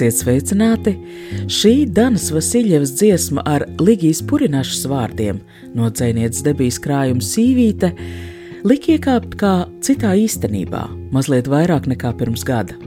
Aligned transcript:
Esiet 0.00 0.16
sveicināti! 0.16 0.94
Šī 1.52 1.84
Danas 1.92 2.30
Vasiljevas 2.32 2.94
dziesma 2.96 3.42
ar 3.44 3.66
Ligijas 3.84 4.22
Purinašas 4.24 4.86
vārdiem 4.88 5.42
no 5.76 5.90
dzēnietes 5.92 6.40
debijas 6.46 6.78
krājuma 6.80 7.20
sīvīte 7.20 7.90
lika 8.64 8.94
iekāpt 8.94 9.36
kā 9.42 9.50
citā 9.84 10.14
īstenībā, 10.22 10.86
mazliet 11.12 11.52
vairāk 11.52 11.90
nekā 11.92 12.14
pirms 12.16 12.46
gada. 12.48 12.78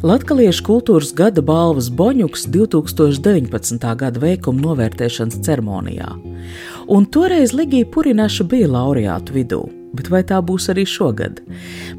Latviešu 0.00 0.64
kultūras 0.70 1.12
gada 1.12 1.44
balvas 1.44 1.92
Boņuks 1.92 2.48
2019. 2.56 3.92
gada 4.06 4.24
veikuma 4.24 4.64
novērtēšanas 4.70 5.44
ceremonijā. 5.44 6.08
Un 6.88 7.04
toreiz 7.04 7.52
Ligija 7.52 7.92
Purinaša 7.92 8.48
bija 8.48 8.72
laureātu 8.72 9.36
vidū. 9.36 9.62
Bet 9.92 10.08
vai 10.12 10.22
tā 10.28 10.38
būs 10.44 10.70
arī 10.72 10.86
šogad? 10.88 11.42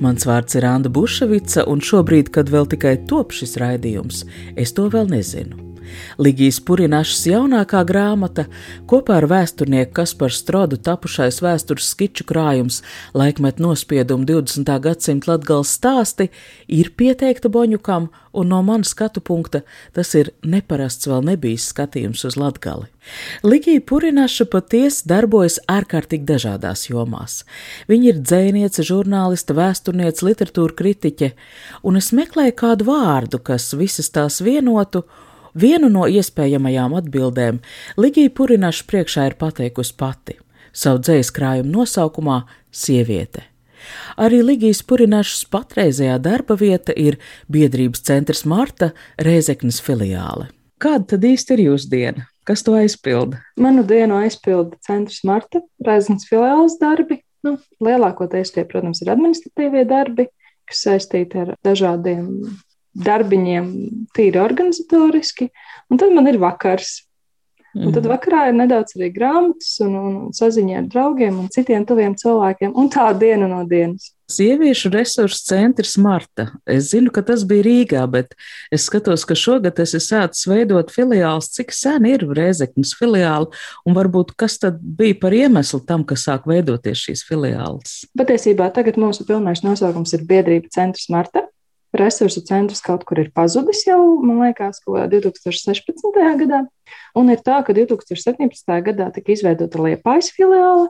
Mans 0.01 0.25
vārds 0.29 0.57
ir 0.57 0.65
Anna 0.69 0.89
Buševica, 0.93 1.67
un 1.69 1.83
šobrīd, 1.83 2.31
kad 2.33 2.49
vēl 2.53 2.69
tikai 2.71 2.97
top 3.09 3.35
šis 3.35 3.57
raidījums, 3.61 4.25
es 4.57 4.73
to 4.73 4.89
vēl 4.93 5.11
nezinu. 5.13 5.72
Ligijas 6.17 6.59
Purinašas 6.63 7.25
jaunākā 7.29 7.83
grāmata, 7.87 8.47
kopā 8.89 9.19
ar 9.21 9.27
vēsturnieku 9.31 9.93
Kasparu 9.99 10.35
Strodu 10.35 10.79
tapušais 10.81 11.41
vēstures 11.43 11.91
skiču 11.93 12.27
krājums, 12.29 12.81
laikmet 13.17 13.61
nospiedumu 13.63 14.27
20. 14.29 14.73
gadsimta 14.83 15.33
latgals 15.33 15.73
stāsti, 15.77 16.29
ir 16.67 16.93
pieteikta 16.97 17.51
Boņukam, 17.53 18.09
un 18.33 18.49
no 18.49 18.61
manas 18.65 18.93
skatu 18.93 19.21
punkta 19.21 19.61
tas 19.93 20.13
ir 20.17 20.31
neparasts 20.43 21.07
vēl 21.09 21.25
nebijis 21.29 21.69
skatījums 21.73 22.25
uz 22.25 22.37
latgali. 22.39 22.89
Ligija 23.43 23.81
Purinaša 23.85 24.47
patiesi 24.51 25.07
darbojas 25.09 25.59
ārkārtīgi 25.69 26.25
dažādās 26.27 26.87
jomās. 26.89 27.41
Viņa 27.91 28.09
ir 28.09 28.21
dzēniece, 28.21 28.85
žurnāliste, 28.87 29.55
vēsturniece, 29.57 30.25
literatūra 30.25 30.77
kritiķe, 30.79 31.33
un 31.83 31.99
es 31.99 32.13
meklēju 32.15 32.55
kādu 32.63 32.89
vārdu, 32.89 33.41
kas 33.43 33.73
visas 33.77 34.09
tās 34.13 34.41
vienotu, 34.43 35.03
Vienu 35.53 35.89
no 35.93 36.07
iespējamajām 36.09 36.95
atbildēm 36.97 37.59
Ligija 38.01 38.31
Purinaša 38.33 38.85
priekšā 38.89 39.27
ir 39.29 39.35
pateikusi 39.37 39.93
pati, 39.97 40.39
savu 40.73 41.03
dzējas 41.05 41.29
krājuma 41.35 41.69
nosaukumā- 41.75 42.41
Sieviete. 42.83 43.43
Arī 44.17 44.41
Ligijas 44.41 44.81
Purinašas 44.81 45.45
patreizējā 45.51 46.17
darba 46.21 46.55
vieta 46.55 46.93
ir 46.95 47.19
biedrības 47.51 48.01
centrs 48.01 48.45
Marta 48.45 48.93
Rēzeknas 49.17 49.81
filiāle. 49.81 50.49
Kāda 50.79 51.13
tad 51.13 51.21
īsti 51.21 51.53
ir 51.53 51.59
jūsu 51.69 51.89
diena? 51.89 52.27
Kas 52.43 52.63
to 52.63 52.73
aizpilda? 52.75 53.39
Manu 53.57 53.83
dienu 53.87 54.17
aizpilda 54.19 54.75
centrs 54.81 55.21
Marta, 55.23 55.61
Raiznes 55.85 56.25
filiāles 56.27 56.79
darbi. 56.81 57.21
Nu, 57.43 57.57
lielākoties 57.83 58.53
tie, 58.55 58.63
protams, 58.65 59.01
ir 59.03 59.11
administratīvie 59.11 59.85
darbi, 59.87 60.27
kas 60.65 60.83
saistīti 60.87 61.39
ar 61.39 61.55
dažādiem 61.63 62.27
darbiņiem, 62.93 63.71
tīri 64.15 64.41
organizatoriski. 64.41 65.49
Un 65.91 66.01
tad 66.01 66.13
man 66.15 66.29
ir 66.29 66.39
vakars. 66.41 67.01
Un 67.73 67.89
tad 67.89 68.05
vakarā 68.05 68.51
ir 68.51 68.53
nedaudz 68.53 68.93
arī 68.93 69.07
grāmatas 69.15 69.79
un, 69.81 69.93
un 69.97 70.17
saziņa 70.37 70.75
ar 70.77 70.89
draugiem 70.93 71.39
un 71.41 71.47
citiem 71.49 71.87
tuviem 71.89 72.13
cilvēkiem, 72.19 72.75
un 72.77 72.89
tā 72.93 73.07
diena 73.17 73.47
no 73.49 73.63
dienas. 73.65 74.11
Sieviešu 74.29 74.91
resursu 74.93 75.41
centrs 75.47 75.95
Marta. 76.01 76.45
Es 76.69 76.91
zinu, 76.91 77.09
ka 77.13 77.23
tas 77.25 77.41
bija 77.49 77.65
Rīgā, 77.65 78.03
bet 78.13 78.37
es 78.73 78.85
skatos, 78.85 79.25
ka 79.25 79.33
šogad 79.37 79.73
tas 79.79 79.95
ir 79.97 80.03
sācis 80.05 80.45
veidot 80.49 80.93
filiāls. 80.93 81.49
Cik 81.53 81.73
sen 81.73 82.05
ir 82.09 82.27
Rēzeknas 82.29 82.93
filiāli 82.99 83.49
un 83.89 83.97
varbūt 83.97 84.35
kas 84.37 84.59
tad 84.61 84.77
bija 84.77 85.17
par 85.25 85.33
iemeslu 85.33 85.81
tam, 85.89 86.05
ka 86.05 86.17
sāk 86.17 86.45
veidoties 86.49 87.07
šīs 87.07 87.25
filiāles? 87.25 88.03
Patiesībā 88.17 88.69
tagad 88.73 89.01
mūsu 89.01 89.25
pilnais 89.25 89.65
nosaukums 89.65 90.13
ir 90.13 90.29
biedrība 90.29 90.69
centrs 90.77 91.09
Marta. 91.13 91.47
Resursu 91.93 92.41
centrs 92.41 92.81
kaut 92.81 93.03
kur 93.05 93.19
ir 93.21 93.29
pazudis 93.35 93.83
jau, 93.85 93.99
man 94.25 94.41
liekas, 94.41 94.81
ko 94.81 94.97
2016. 95.11 96.01
gadā. 96.41 96.63
Un 97.13 97.29
ir 97.29 97.41
tā, 97.45 97.59
ka 97.65 97.75
2017. 97.77 98.73
gadā 98.87 99.11
tika 99.13 99.33
izveidota 99.35 99.81
Liepājas 99.81 100.31
filiāle, 100.33 100.89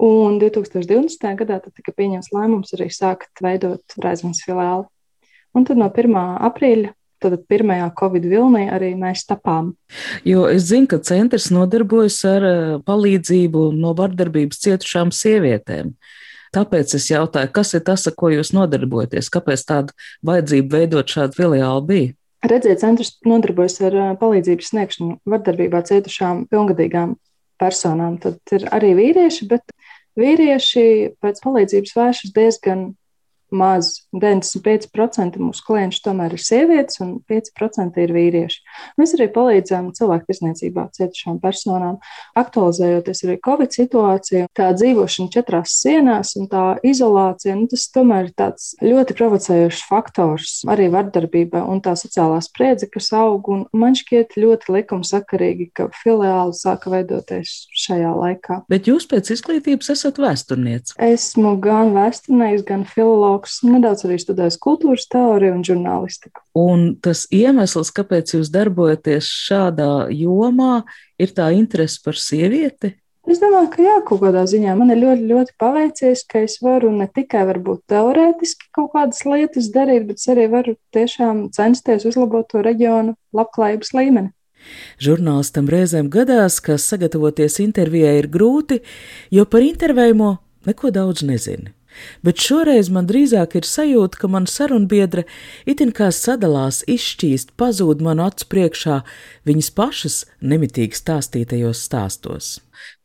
un 0.00 0.40
2020. 0.40 1.28
gadā 1.38 1.60
tika 1.68 1.92
pieņemts 1.92 2.32
lēmums 2.32 2.72
arī 2.76 2.88
sākt 2.88 3.44
veidot 3.44 3.98
Raizmas 4.00 4.40
filiāli. 4.46 4.88
Un 5.54 5.68
tad 5.68 5.78
no 5.78 5.86
1. 5.92 6.16
aprīļa, 6.48 6.94
tad 7.22 7.36
pirmajā 7.48 7.86
Covid 7.98 8.26
vilnī 8.28 8.64
arī 8.72 8.92
mēs 8.98 9.24
tapām. 9.28 9.74
Jo 10.26 10.48
es 10.50 10.66
zinu, 10.70 10.88
ka 10.90 10.98
centrs 11.04 11.50
nodarbojas 11.54 12.18
ar 12.28 12.48
eh, 12.48 12.58
palīdzību 12.84 13.70
no 13.76 13.94
vardarbības 13.96 14.60
cietušām 14.64 15.12
sievietēm. 15.14 15.94
Tāpēc 16.54 16.94
es 16.98 17.08
jautāju, 17.10 17.50
kas 17.54 17.74
ir 17.74 17.82
tas, 17.86 18.06
ar 18.06 18.14
ko 18.18 18.30
jūs 18.30 18.52
nodarbojaties? 18.54 19.30
Kāpēc 19.34 19.64
tāda 19.66 19.94
vajadzība 20.26 20.78
veidot 20.78 21.10
šādu 21.10 21.38
filiāli 21.38 21.86
bija? 21.88 22.12
Redziet, 22.44 22.82
centrs 22.82 23.14
nodarbojas 23.24 23.78
ar 23.88 23.94
palīdzības 24.20 24.70
sniegšanu 24.72 25.16
vardarbībā 25.32 25.80
cietušām 25.88 26.44
pilngadīgām 26.52 27.14
personām. 27.60 28.18
Tad 28.22 28.54
ir 28.54 28.66
arī 28.74 28.92
vīrieši, 28.98 29.48
bet 29.50 29.74
vīrieši 30.20 30.84
pēc 31.24 31.40
palīdzības 31.44 31.96
vēršas 31.96 32.34
diezgan 32.36 32.84
maz. 33.56 33.92
95% 34.14 35.40
mūsu 35.42 35.64
klientu 35.66 36.00
tomēr 36.04 36.36
ir 36.36 36.42
sievietes, 36.42 37.00
un 37.02 37.16
5% 37.30 37.98
ir 38.02 38.12
vīrieši. 38.14 38.60
Mēs 39.00 39.14
arī 39.16 39.28
palīdzam 39.34 39.90
cilvēku 39.96 40.28
tirsniecībā 40.30 40.86
cietušām 40.94 41.40
personām, 41.42 41.98
aktualizējoties 42.38 43.24
arī 43.26 43.38
Covid 43.44 43.74
situāciju. 43.74 44.50
Tā 44.54 44.70
dzīvošana 44.76 45.32
četrās 45.34 45.74
sienās 45.82 46.34
un 46.38 46.48
tā 46.52 46.64
izolācija, 46.86 47.56
nu, 47.58 47.68
tas 47.70 47.88
tomēr 47.94 48.28
ir 48.28 48.36
tāds 48.38 48.72
ļoti 48.84 49.16
provocējošs 49.18 49.84
faktors 49.88 50.54
arī 50.70 50.88
vardarbībai 50.92 51.62
un 51.70 51.82
tā 51.84 51.94
sociālā 51.98 52.40
spriedze, 52.44 52.88
kas 52.90 53.10
aug. 53.16 53.50
Man 53.76 53.96
šķiet 53.98 54.38
ļoti 54.40 54.72
likumsakarīgi, 54.78 55.68
ka 55.76 55.88
filiāli 56.02 56.54
sāka 56.56 56.92
veidoties 56.92 57.66
šajā 57.84 58.12
laikā. 58.16 58.60
Bet 58.72 58.88
jūs 58.88 59.06
pēc 59.10 59.34
izglītības 59.34 59.92
esat 59.94 60.20
vēsturniece. 60.22 60.96
Esmu 61.02 61.56
gan 61.62 61.92
vēsturnieks, 61.96 62.64
gan 62.68 62.86
filologs, 62.88 63.43
nedaudz 63.66 64.04
arī 64.06 64.18
studējis 64.20 64.58
kultūras 64.62 65.06
teoriju 65.12 65.54
un 65.58 65.62
žurnālistiku. 65.66 66.42
Un 66.58 66.84
tas 67.04 67.24
iemesls, 67.34 67.92
kāpēc 67.94 68.36
jūs 68.36 68.50
darbojaties 68.54 69.30
šādā 69.48 70.08
jomā, 70.14 70.82
ir 71.20 71.34
tā 71.36 71.50
interese 71.56 72.02
par 72.04 72.18
sievieti. 72.20 72.94
Es 73.24 73.40
domāju, 73.40 73.70
ka 73.72 73.80
jā, 73.80 73.94
kaut 74.04 74.20
kādā 74.20 74.42
ziņā 74.48 74.74
man 74.76 74.92
ir 74.92 74.98
ļoti, 75.00 75.24
ļoti 75.30 75.54
paveicies, 75.60 76.26
ka 76.28 76.42
es 76.44 76.58
varu 76.60 76.90
ne 76.92 77.06
tikai 77.08 77.46
varbūt 77.48 77.86
teorētiski 77.88 78.68
kaut 78.76 78.90
kādas 78.92 79.22
lietas 79.24 79.70
darīt, 79.72 80.04
bet 80.10 80.20
es 80.20 80.28
arī 80.28 80.44
varu 80.52 80.74
tiešām 80.92 81.46
censties 81.56 82.04
uzlabot 82.10 82.50
to 82.52 82.60
reģionu 82.64 83.16
labklājības 83.32 83.94
līmeni. 83.96 84.34
Žurnālistam 85.00 85.68
reizēm 85.72 86.10
gadās, 86.12 86.60
ka 86.64 86.76
sagatavoties 86.80 87.58
intervijai 87.64 88.18
ir 88.20 88.28
grūti, 88.32 88.82
jo 89.32 89.44
par 89.48 89.64
intervējamo 89.64 90.30
neko 90.68 90.92
daudz 90.92 91.24
nezini. 91.24 91.72
Bet 92.26 92.42
šoreiz 92.42 92.90
man 92.92 93.08
drīzāk 93.08 93.56
ir 93.58 93.68
sajūta, 93.68 94.20
ka 94.20 94.30
mana 94.30 94.50
sarunbiedre 94.50 95.26
itin 95.70 95.92
kā 95.94 96.10
sadalās, 96.14 96.82
izšķīst, 96.90 97.54
pazūd 97.60 98.04
manu 98.04 98.26
acu 98.28 98.48
priekšā 98.50 99.00
viņas 99.48 99.72
pašas 99.76 100.20
nemitīgi 100.42 101.00
stāstītajos 101.00 101.82
stāstos. 101.88 102.54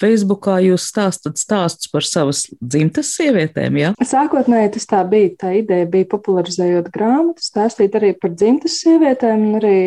Facebookā 0.02 0.58
jūs 0.64 0.88
stāstat 0.92 1.40
stāstus 1.40 1.90
par 1.92 2.06
savas 2.08 2.46
dzimtas 2.60 3.14
sievietēm, 3.16 3.80
jā? 3.80 3.92
Ja? 3.94 4.08
Sākotnēji 4.12 4.74
tas 4.76 4.88
tā 4.90 5.04
bija. 5.08 5.34
Tā 5.40 5.54
ideja 5.62 5.88
bija 5.90 6.10
popularizējot 6.12 6.90
grāmatu, 6.94 7.44
stāstīt 7.44 7.96
arī 8.00 8.14
par 8.20 8.34
dzimtas 8.36 8.80
sievietēm 8.84 9.46
un 9.50 9.60
arī 9.62 9.78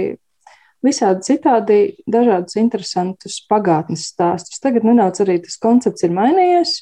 visādi 0.83 1.27
citādi 1.29 1.81
dažādus 2.11 2.57
interesantus 2.61 3.41
pagātnes 3.51 4.09
stāstus. 4.13 4.61
Tagad 4.63 4.87
nedaudz 4.87 5.23
arī 5.25 5.39
tas 5.45 5.59
koncepts 5.63 6.07
ir 6.07 6.15
mainījies 6.17 6.79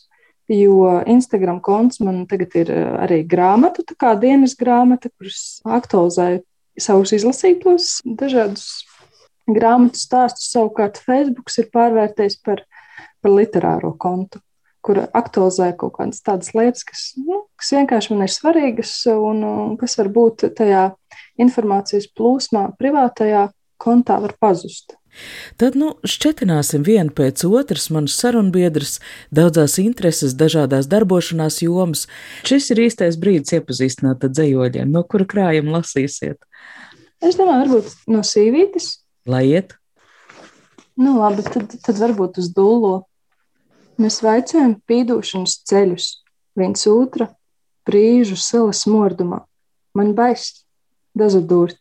jo 0.51 1.01
Instagram 1.07 1.61
konts 1.63 2.01
man 2.03 2.25
tagad 2.31 2.55
ir 2.59 2.71
eh, 2.75 2.93
arī 3.07 3.23
grāmatu, 3.29 3.85
tā 3.87 3.97
kā 3.99 4.15
dienas 4.19 4.57
grāmata, 4.59 5.13
kuras 5.15 5.61
aktualizēju 5.65 6.43
savus 6.81 7.15
izlasītos 7.15 7.91
dažādus 8.05 8.67
grāmatu 9.51 10.01
stāstus. 10.01 10.51
Savukārt 10.53 11.01
Facebook 11.05 11.53
ir 11.59 11.71
pārvērtējis 11.75 12.39
par, 12.47 12.65
par 13.23 13.35
literāro 13.35 13.93
kontu, 14.01 14.41
kur 14.85 15.05
aktualizē 15.07 15.73
kaut 15.79 15.99
kādas 15.99 16.23
tādas 16.27 16.55
lietas, 16.57 16.85
kas, 16.89 17.07
nu, 17.21 17.45
kas 17.61 17.75
vienkārši 17.77 18.15
man 18.15 18.27
ir 18.27 18.35
svarīgas 18.35 18.95
un, 19.13 19.45
un 19.45 19.77
kas 19.81 19.99
var 20.01 20.11
būt 20.15 20.49
tajā 20.59 20.89
informācijas 21.41 22.09
plūsmā, 22.17 22.71
privātajā 22.81 23.49
kontā 23.81 24.19
var 24.23 24.35
pazust. 24.41 24.97
Tad, 25.61 25.77
nu, 25.79 25.93
šķetināsim 26.07 26.85
vienu 26.87 27.13
pēc 27.17 27.43
otras 27.49 27.89
manas 27.95 28.17
sarunbiedras, 28.21 28.99
daudzās 29.35 29.77
intereses, 29.83 30.37
dažādās 30.39 30.89
darbošanās 30.91 31.61
jomas. 31.65 32.07
Šis 32.47 32.71
ir 32.75 32.85
īstais 32.87 33.19
brīdis 33.21 33.59
iepazīstināt 33.59 34.25
ar 34.25 34.33
dzējoļiem, 34.33 34.91
no 34.95 35.03
kura 35.05 35.27
krājuma 35.29 35.81
lasīsiet. 35.81 36.41
Es 37.21 37.37
domāju, 37.37 37.67
varbūt 37.67 38.09
no 38.09 38.23
sīvītes. 38.25 38.95
Lai 39.29 39.45
iet. 39.51 39.77
Nu, 41.01 41.19
labi, 41.21 41.45
tad, 41.45 41.75
tad 41.85 42.01
varbūt 42.01 42.41
uz 42.41 42.51
dūlo. 42.57 42.95
Mēs 44.01 44.23
veicojam 44.25 44.79
pīdošanas 44.89 45.59
ceļus, 45.69 46.07
viens 46.57 46.87
otra, 46.89 47.29
brīžu 47.89 48.39
salas 48.41 48.87
mordumā. 48.89 49.43
Man 49.97 50.15
baist, 50.17 50.65
dazadurt, 51.19 51.77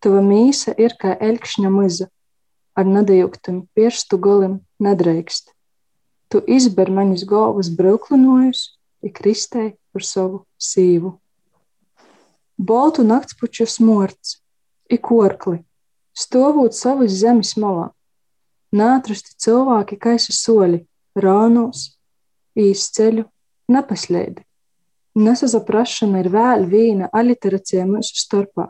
tava 0.00 0.22
mīsa 0.24 0.72
ir 0.80 0.94
kā 1.00 1.16
elkšņa 1.20 1.72
miza 1.74 2.08
ar 2.78 2.86
nadījuktam 2.86 3.64
pirkstu 3.74 4.18
galim 4.22 4.60
nedrīkst. 4.82 5.50
Tu 6.28 6.42
izber 6.46 6.90
manis 6.92 7.24
galvas 7.26 7.70
brauklunojus, 7.74 8.78
ik 9.02 9.18
kristē 9.18 9.72
par 9.92 10.04
savu 10.04 10.44
sīvu. 10.60 11.16
Boltu 12.58 13.04
naktspuču 13.06 13.66
smorts, 13.70 14.36
ik 14.90 15.10
orkli, 15.14 15.62
stāvot 16.14 16.74
savas 16.76 17.14
zemes 17.22 17.54
malā. 17.58 17.90
Nātrasti 18.74 19.36
cilvēki 19.40 19.96
kaisa 19.96 20.34
soļi, 20.36 20.82
rānos, 21.16 21.94
īs 22.58 22.90
ceļu, 22.92 23.24
nepaslēdi. 23.72 24.44
Nesazaprašana 25.18 26.20
ir 26.22 26.28
vēl 26.34 26.66
viena 26.70 27.08
aliterācija 27.16 27.86
mūsu 27.88 28.18
starpā. 28.20 28.68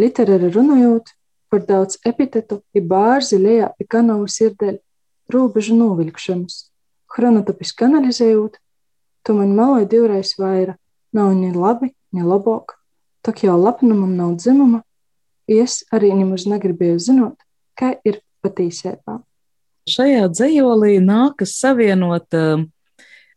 Literāri 0.00 0.48
runājot, 0.54 1.12
par 1.50 1.64
daudz 1.66 1.98
epitetu 2.06 2.60
i 2.74 2.80
bārzi 2.80 3.38
lejā 3.40 3.70
pi 3.76 3.86
kanavu 3.90 4.28
sirdeļ, 4.30 4.78
robežu 5.30 5.76
novilkšanas. 5.78 6.66
Chronotopiski 7.10 7.86
analizējot, 7.86 8.58
tu 9.26 9.34
man 9.34 9.54
maloji 9.58 9.88
divreiz 9.90 10.36
vaira, 10.38 10.76
nav 11.12 11.34
ni 11.34 11.50
labi, 11.54 11.90
ni 12.14 12.22
labāk, 12.22 12.76
tak 13.26 13.42
jau 13.44 13.58
lapnumam 13.58 14.14
nav 14.16 14.36
dzimuma, 14.38 14.84
es 15.50 15.82
arī 15.92 16.12
nemaz 16.14 16.46
negribēju 16.50 17.00
zinot, 17.02 17.36
kā 17.74 17.96
ir 18.06 18.22
patīsēpā. 18.44 19.18
Šajā 19.90 20.28
dzējolī 20.30 20.98
nākas 21.02 21.56
savienot 21.58 22.36
uh, 22.36 22.62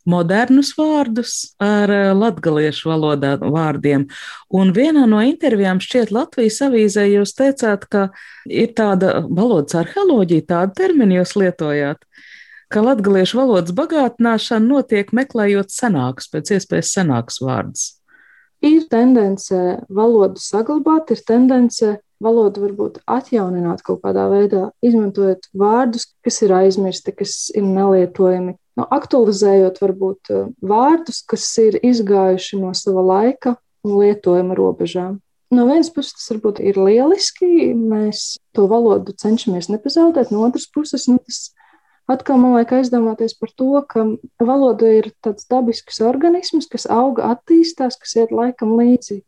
modernus 0.08 0.72
vārdus 0.78 1.34
ar 1.62 1.90
eh, 1.92 2.12
latgaliešu 2.16 2.90
valodā 2.92 3.34
vārdiem. 3.40 4.06
Un 4.54 4.72
vienā 4.76 5.06
no 5.10 5.22
intervijām 5.24 5.80
šķiet 5.82 6.12
Latvijas 6.14 6.60
avīzē 6.66 7.06
jūs 7.08 7.34
teicāt, 7.38 7.88
ka 7.90 8.08
ir 8.48 8.72
tāda 8.76 9.22
valodas 9.24 9.76
arheoloģija, 9.80 10.48
tādu 10.52 10.78
terminu 10.82 11.20
jūs 11.20 11.34
lietojāt, 11.40 12.04
ka 12.72 12.84
latgaliešu 12.84 13.40
valodas 13.40 13.74
bagātināšana 13.76 14.66
notiek 14.68 15.12
meklējot 15.16 15.72
senākus, 15.72 16.30
pēc 16.32 16.56
iespējas 16.58 16.96
senākus 16.98 17.40
vārdus. 17.44 17.90
Ir 18.64 18.84
tendence 18.88 19.60
valodu 19.90 20.40
saglabāt, 20.40 21.10
ir 21.12 21.20
tendence 21.26 21.96
valodu 22.24 22.62
varbūt 22.64 23.00
atjaunināt 23.10 23.82
kaut 23.84 24.02
kādā 24.04 24.28
veidā, 24.32 24.68
izmantojot 24.84 25.50
vārdus, 25.56 26.06
kas 26.24 26.40
ir 26.46 26.54
aizmirsti, 26.56 27.12
kas 27.18 27.34
ir 27.54 27.66
nelietojami, 27.66 28.54
nu, 28.78 28.86
aktualizējot 28.98 29.80
varbūt 29.82 30.32
eh, 30.32 30.46
vārdus, 30.64 31.20
kas 31.28 31.46
ir 31.62 31.78
izgājuši 31.82 32.62
no 32.62 32.72
sava 32.78 33.04
laika 33.04 33.56
un 33.84 33.98
lietojuma 34.00 34.56
robežām. 34.58 35.18
No 35.54 35.68
vienas 35.68 35.90
puses 35.92 36.16
tas 36.16 36.30
varbūt 36.32 36.62
ir 36.64 36.78
lieliski, 36.80 37.74
mēs 37.76 38.38
to 38.56 38.64
valodu 38.70 39.14
cenšamies 39.20 39.68
nepazaudēt, 39.70 40.32
no 40.32 40.42
otras 40.46 40.66
puses 40.72 41.04
nu, 41.10 41.20
tas 41.22 41.52
atkal 42.10 42.40
man 42.40 42.56
liek 42.58 42.74
aizdomāties 42.76 43.36
par 43.38 43.52
to, 43.56 43.70
ka 43.88 44.06
valoda 44.42 44.90
ir 45.00 45.12
tāds 45.24 45.48
dabisks 45.50 46.02
organisms, 46.04 46.68
kas 46.70 46.88
auga, 46.90 47.34
attīstās, 47.36 47.98
kas 48.00 48.16
iet 48.20 48.34
laikam 48.34 48.76
līdzi 48.78 49.22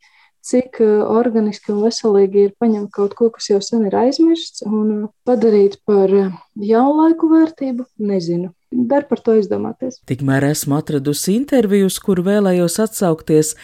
cik 0.47 0.81
eh, 0.81 0.91
organiski 1.03 1.75
un 1.75 1.83
veselīgi 1.85 2.47
ir 2.49 2.53
paņemt 2.61 2.93
kaut 2.95 3.17
ko, 3.19 3.31
kas 3.35 3.51
jau 3.51 3.59
sen 3.65 3.87
ir 3.89 3.97
aizmirsts, 3.99 4.63
un 4.67 4.93
eh, 4.95 5.09
padarīt 5.27 5.81
par 5.89 6.13
eh, 6.13 6.31
jaunlaiku 6.63 7.31
vērtību, 7.33 7.89
nezinu. 8.13 8.53
Dar 8.77 9.07
par 9.09 9.23
to 9.25 9.37
izdomāties. 9.39 10.01
Tikmēr 10.11 10.49
esmu 10.51 10.77
atradusi 10.77 11.37
interviju, 11.37 11.87
uz 11.89 11.99
kuru 12.03 12.25
vēlējos 12.27 12.81
atsaukties. 12.83 13.55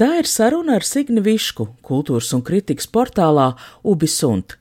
Tā 0.00 0.08
ir 0.20 0.28
saruna 0.28 0.78
ar 0.80 0.86
Signi 0.86 1.22
Višku, 1.22 1.68
kultūras 1.86 2.32
un 2.34 2.42
kritikas 2.44 2.88
portālā 2.90 3.52
Ubisunt. 3.86 4.56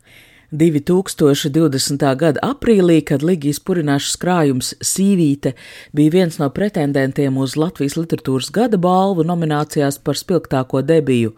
2020. 0.52 2.16
gada 2.16 2.42
aprīlī, 2.46 3.00
kad 3.06 3.24
Ligijas 3.26 3.60
purināšas 3.60 4.18
krājums 4.22 4.74
Sīvīte 4.82 5.56
bija 5.96 6.14
viens 6.14 6.38
no 6.42 6.50
pretendentiem 6.54 7.38
uz 7.38 7.56
Latvijas 7.58 7.98
literatūras 7.98 8.52
gada 8.54 8.78
balvu 8.78 9.26
nominācijās 9.26 9.98
par 10.04 10.20
spilgtāko 10.20 10.84
debiju. 10.86 11.34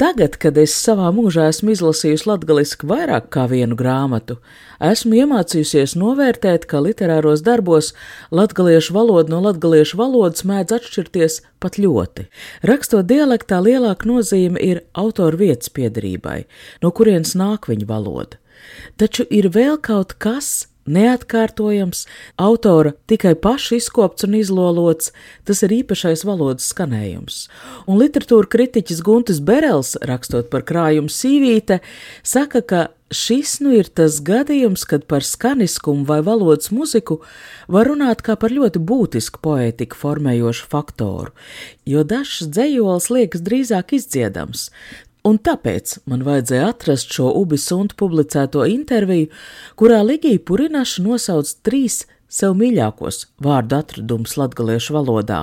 Tagad, 0.00 0.38
kad 0.40 0.56
es 0.56 0.72
savā 0.72 1.10
mūžā 1.12 1.50
esmu 1.50 1.74
izlasījusi 1.74 2.24
latgaliski 2.24 2.86
vairāk 2.88 3.26
kā 3.34 3.42
vienu 3.50 3.76
grāmatu, 3.76 4.38
esmu 4.80 5.18
iemācījusies 5.18 5.92
novērtēt, 6.00 6.64
ka 6.70 6.80
literāros 6.80 7.42
darbos 7.44 7.90
latgaliešu 8.32 8.96
valoda 8.96 9.34
no 9.34 9.42
latgaliešu 9.44 10.00
valodas 10.00 10.46
mēdz 10.48 10.78
atšķirties 10.78 11.36
pat 11.60 11.76
ļoti. 11.76 12.30
Rakstot 12.64 13.10
dialektā 13.12 13.60
lielāka 13.60 14.08
nozīme 14.08 14.62
ir 14.64 14.80
autora 14.96 15.36
vietas 15.36 15.68
piedarībai, 15.68 16.46
no 16.80 16.94
kurienes 16.96 17.36
nāk 17.36 17.68
viņa 17.68 17.92
valoda. 17.92 18.40
Taču 18.96 19.28
ir 19.28 19.52
vēl 19.52 19.76
kaut 19.84 20.16
kas, 20.16 20.69
neatkārtojams, 20.90 22.04
autora 22.40 22.94
tikai 23.10 23.34
paši 23.38 23.80
izkopts 23.80 24.26
un 24.26 24.36
izlolots, 24.40 25.12
tas 25.48 25.64
ir 25.66 25.74
īpašais 25.80 26.24
valodas 26.28 26.70
skanējums. 26.72 27.42
Un 27.86 28.00
literatūra 28.02 28.50
kritiķis 28.50 29.04
Guntis 29.06 29.42
Berels, 29.44 29.96
rakstot 30.06 30.50
par 30.52 30.66
krājumu 30.68 31.12
sīvīte, 31.12 31.80
saka, 32.26 32.62
ka 32.62 32.86
šis 33.10 33.58
nu 33.64 33.74
ir 33.74 33.90
tas 33.90 34.20
gadījums, 34.24 34.84
kad 34.88 35.04
par 35.10 35.26
skaniskumu 35.26 36.06
vai 36.08 36.20
valodas 36.26 36.70
muziku 36.74 37.20
var 37.68 37.90
runāt 37.90 38.22
kā 38.26 38.36
par 38.38 38.54
ļoti 38.54 38.82
būtisku 38.86 39.42
poētiku 39.42 39.98
formējošu 39.98 40.68
faktoru, 40.70 41.34
jo 41.86 42.06
dažs 42.06 42.46
dzējols 42.46 43.10
liekas 43.10 43.44
drīzāk 43.46 43.96
izdziedams, 43.98 44.70
Un 45.26 45.36
tāpēc 45.36 45.98
man 46.08 46.24
vajadzēja 46.24 46.70
atrast 46.72 47.12
šo 47.12 47.28
Ubisuntu 47.36 47.98
publicēto 48.00 48.64
interviju, 48.68 49.28
kurā 49.76 50.00
Ligija 50.06 50.40
Purinaša 50.40 51.04
nosauc 51.04 51.50
trīs 51.66 52.04
sev 52.30 52.54
mīļākos 52.56 53.24
vārdu 53.42 53.76
atradumus 53.80 54.36
latgaliešu 54.38 54.94
valodā, 54.96 55.40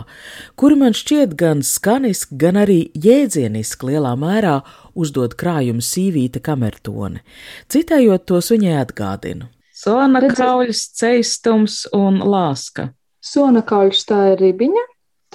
kuri 0.60 0.80
man 0.80 0.96
šķiet 0.98 1.36
gan 1.38 1.62
skaniski, 1.68 2.38
gan 2.40 2.58
arī 2.64 2.80
jēdzieniski 2.96 3.92
lielā 3.92 4.16
mērā 4.20 4.62
uzdod 4.98 5.36
krājumu 5.38 5.84
sīvīta 5.84 6.42
kamertone. 6.44 7.22
Citējot 7.70 8.26
tos 8.32 8.52
viņai 8.56 8.78
atgādinu. 8.82 9.52
Sona 9.78 10.24
kauļs, 10.26 10.88
ceistums 10.98 11.84
un 11.94 12.24
lāska. 12.26 12.90
Sona 13.22 13.62
kauļs 13.68 14.08
tā 14.10 14.24
ir 14.32 14.42
ribiņa, 14.42 14.86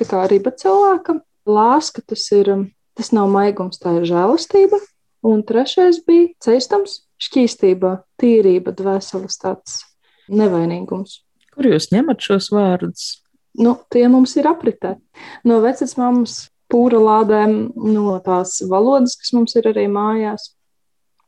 tā 0.00 0.08
kā 0.08 0.24
riba 0.30 0.50
cilvēkam. 0.56 1.20
Lāska 1.46 2.02
tas 2.06 2.24
ir 2.34 2.48
um, 2.54 2.64
Tas 2.98 3.12
nav 3.14 3.30
maigums, 3.32 3.80
tā 3.80 3.96
ir 4.00 4.08
žēlastība. 4.08 4.80
Un 5.26 5.44
trešais 5.46 6.02
bija 6.06 6.32
ceistams, 6.42 7.04
šķīstība, 7.22 8.00
tīrība, 8.18 8.74
dvēseles 8.74 9.38
tāds 9.38 9.82
nevainīgums. 10.28 11.20
Kur 11.54 11.68
jūs 11.68 11.92
ņemat 11.94 12.24
šos 12.24 12.50
vārdus? 12.52 13.22
nu, 13.54 13.76
tie 13.90 14.08
mums 14.08 14.34
ir 14.40 14.48
apritē. 14.48 14.96
No 15.44 15.60
vecas 15.64 15.94
mammas 16.00 16.48
pūra 16.72 17.00
lādēm, 17.02 17.72
no 17.76 18.16
tās 18.24 18.60
valodas, 18.68 19.16
kas 19.20 19.32
mums 19.36 19.56
ir 19.58 19.68
arī 19.72 19.88
mājās. 19.92 20.52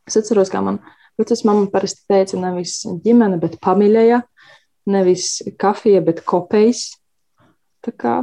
Es 0.09 0.17
atceros, 0.19 0.51
kā 0.53 0.61
man 0.65 0.79
vecas 1.19 1.43
mamma 1.45 1.69
parasti 1.73 2.05
teica, 2.09 2.39
nevis 2.41 2.81
ģimene, 3.05 3.39
bet 3.41 3.59
pamiļaja, 3.63 4.23
nevis 4.89 5.39
kafija, 5.61 6.01
bet 6.05 6.23
kopejs. 6.25 6.87
Tā 7.85 7.93
kā 7.93 8.15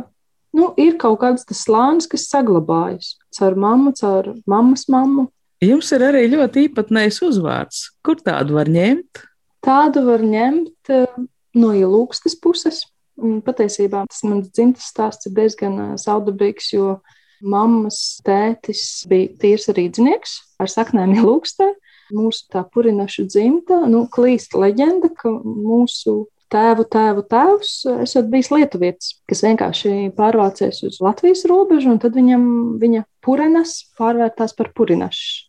nu, 0.57 0.73
ir 0.79 0.99
kaut 0.99 1.21
kāds 1.23 1.47
tas 1.47 1.63
slānis, 1.67 2.11
kas 2.11 2.27
saglabājas 2.31 3.17
caur 3.37 3.57
mammu, 3.59 3.95
caur 3.99 4.33
mammas 4.49 4.89
mammu. 4.93 5.29
Jums 5.63 5.93
ir 5.95 6.03
arī 6.03 6.25
ļoti 6.33 6.67
īpatnējs 6.67 7.21
uzvārds. 7.23 7.85
Kur 8.03 8.19
tādu 8.25 8.57
var 8.59 8.71
ņemt? 8.73 9.23
Tādu 9.63 10.03
var 10.09 10.25
ņemt 10.27 10.91
eh, 10.91 11.21
no 11.55 11.71
ilūgstas 11.79 12.35
puses. 12.43 12.83
Patiesībā 13.47 14.03
tas 14.09 14.23
mans 14.27 14.49
dzimtas 14.51 14.89
stāsts 14.91 15.29
ir 15.31 15.37
diezgan 15.37 15.79
eh, 15.79 15.93
saudabīgs, 16.03 16.73
jo 16.75 16.97
mammas 17.43 18.01
tētis 18.27 19.05
bija 19.11 19.31
tīrs 19.43 19.69
rīdznieks 19.71 20.35
ar 20.63 20.71
saknēm 20.71 21.15
ilūgstē. 21.21 21.71
Mūsu 22.13 22.51
tā 22.53 22.65
purinašu 22.69 23.25
dzimta, 23.31 23.85
nu, 23.89 24.03
klīst 24.13 24.53
leģenda, 24.59 25.09
ka 25.17 25.31
mūsu 25.33 26.27
tēvu, 26.53 26.85
tēvu 26.93 27.25
tēvs 27.31 27.71
esat 28.03 28.29
bijis 28.33 28.51
lietuvietis, 28.53 29.15
kas 29.31 29.41
vienkārši 29.47 30.11
pārvācies 30.19 30.83
uz 30.89 30.99
Latvijas 31.01 31.47
robežu, 31.49 31.95
un 31.95 32.03
tad 32.03 32.19
viņam 32.19 32.45
viņa 32.83 33.07
purenas 33.25 33.79
pārvērtās 33.99 34.55
par 34.59 34.73
purinašu. 34.77 35.49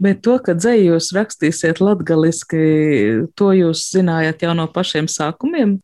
Bet 0.00 0.22
to, 0.24 0.38
ka 0.40 0.54
dzēju 0.56 0.94
jūs 0.94 1.10
rakstīsiet 1.12 1.82
latgaliski, 1.84 2.60
to 3.36 3.50
jūs 3.52 3.82
zinājāt 3.92 4.46
jau 4.46 4.54
no 4.56 4.64
pašiem 4.72 5.10
sākumiem? 5.12 5.76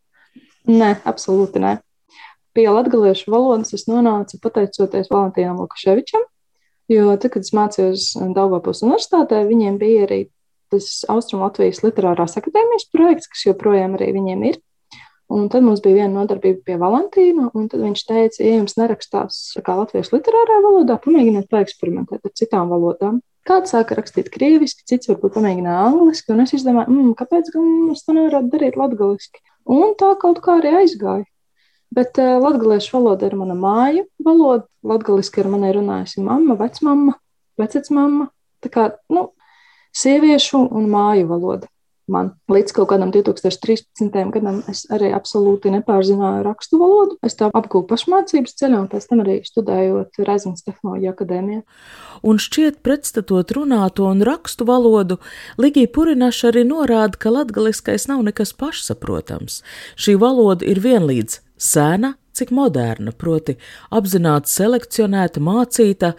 Nē, 0.67 0.95
absolūti 1.05 1.61
nē. 1.61 1.75
Pie 2.57 2.65
latgaliešu 2.73 3.29
valodas 3.29 3.75
es 3.77 3.85
nonācu 3.91 4.39
pateicoties 4.41 5.11
Valentīnam 5.13 5.61
Lukaševičam, 5.61 6.25
jo 6.89 7.11
tad, 7.21 7.35
kad 7.35 7.45
es 7.45 7.53
mācījos 7.53 8.07
Daugavpils 8.33 8.81
universitātē, 8.87 9.43
viņiem 9.51 9.77
bija 9.83 10.07
arī 10.07 10.21
tas 10.73 11.05
Austrum 11.13 11.45
Latvijas 11.45 11.83
literārās 11.85 12.39
akadēmijas 12.41 12.89
projekts, 12.95 13.29
kas 13.31 13.45
joprojām 13.51 13.99
arī 13.99 14.15
viņiem 14.17 14.47
ir. 14.49 14.59
Un 15.27 15.49
tad 15.51 15.65
mums 15.67 15.81
bija 15.83 16.05
viena 16.05 16.21
nodarbība 16.21 16.61
pie 16.69 16.77
Valentīna, 16.79 17.49
un 17.59 17.67
viņš 17.67 18.03
teica, 18.07 18.43
ja 18.45 18.61
jums 18.61 18.77
nerakstās 18.79 19.41
kā 19.67 19.75
Latvijas 19.75 20.13
literārā 20.15 20.61
valodā, 20.63 21.01
pamēģiniet 21.03 21.49
paeksperimentēt 21.51 22.29
ar 22.29 22.35
citām 22.39 22.71
valodām. 22.71 23.19
Kāds 23.47 23.75
sāka 23.75 23.99
rakstīt 23.99 24.31
krieviski, 24.35 24.87
cits 24.87 25.11
varbūt 25.11 25.35
pamēģināja 25.35 25.83
angliski, 25.89 26.31
un 26.35 26.45
es 26.47 26.55
izdomāju, 26.55 26.95
mm, 26.95 27.13
kāpēc 27.19 27.51
gan 27.55 27.69
es 27.95 28.07
to 28.07 28.15
nevaru 28.15 28.47
darīt 28.53 28.79
latgaliski. 28.79 29.43
Un 29.67 29.95
tā 29.99 30.13
kaut 30.23 30.41
kā 30.47 30.61
arī 30.61 30.77
aizgāja. 30.83 31.27
Bet 31.95 32.19
uh, 32.23 32.39
latviešu 32.43 32.97
valoda 32.99 33.27
ir 33.27 33.39
mana 33.39 33.55
māja 33.59 34.07
valoda. 34.23 34.67
Latviešu 34.87 35.43
ar 35.43 35.51
mani 35.55 35.71
runājusi 35.75 36.23
mamma, 36.27 36.59
vecmamma, 36.59 37.15
vecmamma. 37.59 38.29
Tā 38.63 38.71
kā 38.75 38.91
nu, 39.15 39.31
sieviešu 39.95 40.69
un 40.71 40.91
māju 40.91 41.31
valoda 41.31 41.71
man 42.11 42.33
līdz 42.51 42.75
kaut 42.77 42.91
kādam 42.93 43.11
2013. 43.15 44.17
gadam 44.35 44.61
es 44.71 44.85
arī 44.93 45.11
absolūti 45.17 45.73
nepārzināju 45.75 46.45
rakstu 46.47 46.81
valodu. 46.81 47.19
Es 47.27 47.39
tā 47.39 47.49
apgūstu 47.51 47.89
pašmācības 47.91 48.57
ceļā, 48.61 48.83
un 48.85 48.91
pēc 48.93 49.09
tam 49.11 49.23
arī 49.25 49.39
studējot 49.47 50.21
Reizes 50.27 50.67
tehnoloģiju 50.67 51.13
akadēmijā. 51.13 51.63
Un 52.27 52.41
šķiet, 52.43 52.81
pretstatot 52.87 53.53
runāto 53.57 54.07
un 54.11 54.23
rakstu 54.27 54.67
valodu, 54.69 55.19
Ligija 55.61 55.91
Purinaša 55.93 56.53
arī 56.53 56.67
norāda, 56.69 57.19
ka 57.21 57.33
latgaliskais 57.35 58.09
nav 58.11 58.25
nekas 58.27 58.55
pašsaprotams. 58.57 59.63
Šī 59.99 60.17
valoda 60.21 60.67
ir 60.67 60.81
vienlīdz 60.85 61.41
sena, 61.57 62.15
cik 62.37 62.53
moderna, 62.53 63.15
proti 63.17 63.57
apzināti 63.95 64.53
selekcionēta, 64.53 65.41
mācīta, 65.41 66.13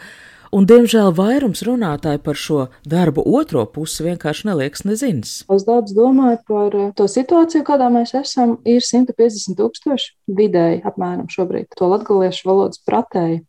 Un, 0.58 0.66
diemžēl, 0.66 1.12
vairums 1.14 1.60
runātāji 1.68 2.18
par 2.26 2.38
šo 2.40 2.64
darbu 2.90 3.22
otro 3.38 3.62
pusi 3.70 4.08
vienkārši 4.08 4.48
neliekas 4.48 4.88
nezinis. 4.88 5.34
Es 5.54 5.66
daudz 5.68 5.94
domāju 5.94 6.40
par 6.50 6.74
eh, 6.74 6.88
to 6.98 7.06
situāciju, 7.12 7.62
kādā 7.68 7.92
mēs 7.94 8.16
esam. 8.18 8.56
Ir 8.66 8.82
150 8.82 9.54
tūkstoši 9.60 10.16
vidēji 10.40 10.82
apmēram 10.88 11.28
šobrīd 11.30 11.78
to 11.78 11.92
latgaliešu 11.92 12.50
valodas 12.50 12.82
pratēji. 12.90 13.44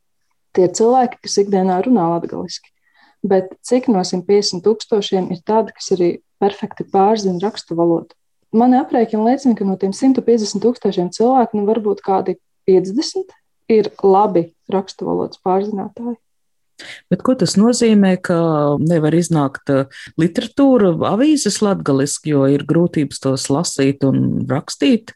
Tie 0.59 0.69
cilvēki, 0.69 1.23
kas 1.25 1.39
ikdienā 1.47 1.79
runā 1.87 2.11
latgaliski. 2.13 2.75
Bet 3.25 3.57
cik 3.65 3.89
no 3.89 4.05
150 4.05 4.61
tūkstošiem 4.69 5.33
ir 5.33 5.41
tādi, 5.49 5.73
kas 5.81 5.89
arī 5.97 6.13
perfekti 6.43 6.85
pārzina 6.93 7.41
rakstu 7.47 7.79
valodu? 7.79 8.13
Mani 8.53 8.83
aprēķini 8.83 9.25
liecina, 9.33 9.57
ka 9.57 9.65
no 9.65 9.81
tiem 9.81 9.97
150 9.97 10.61
tūkstošiem 10.61 11.13
cilvēku, 11.17 11.57
nu 11.57 11.69
varbūt 11.73 12.05
kādi 12.05 12.37
50 12.69 13.33
ir 13.73 13.95
labi 14.05 14.51
rakstu 14.69 15.09
valodas 15.09 15.41
pārzinātāji. 15.41 16.19
Bet 17.11 17.23
ko 17.27 17.35
tas 17.39 17.57
nozīmē, 17.59 18.15
ka 18.23 18.39
nevar 18.81 19.17
iznākt 19.19 19.73
uh, 19.75 20.01
literatūra, 20.21 20.93
avīzes 21.11 21.61
latgaliski, 21.65 22.35
jo 22.35 22.47
ir 22.51 22.65
grūtības 22.69 23.23
tos 23.25 23.49
lasīt 23.53 24.07
un 24.07 24.47
rakstīt? 24.51 25.15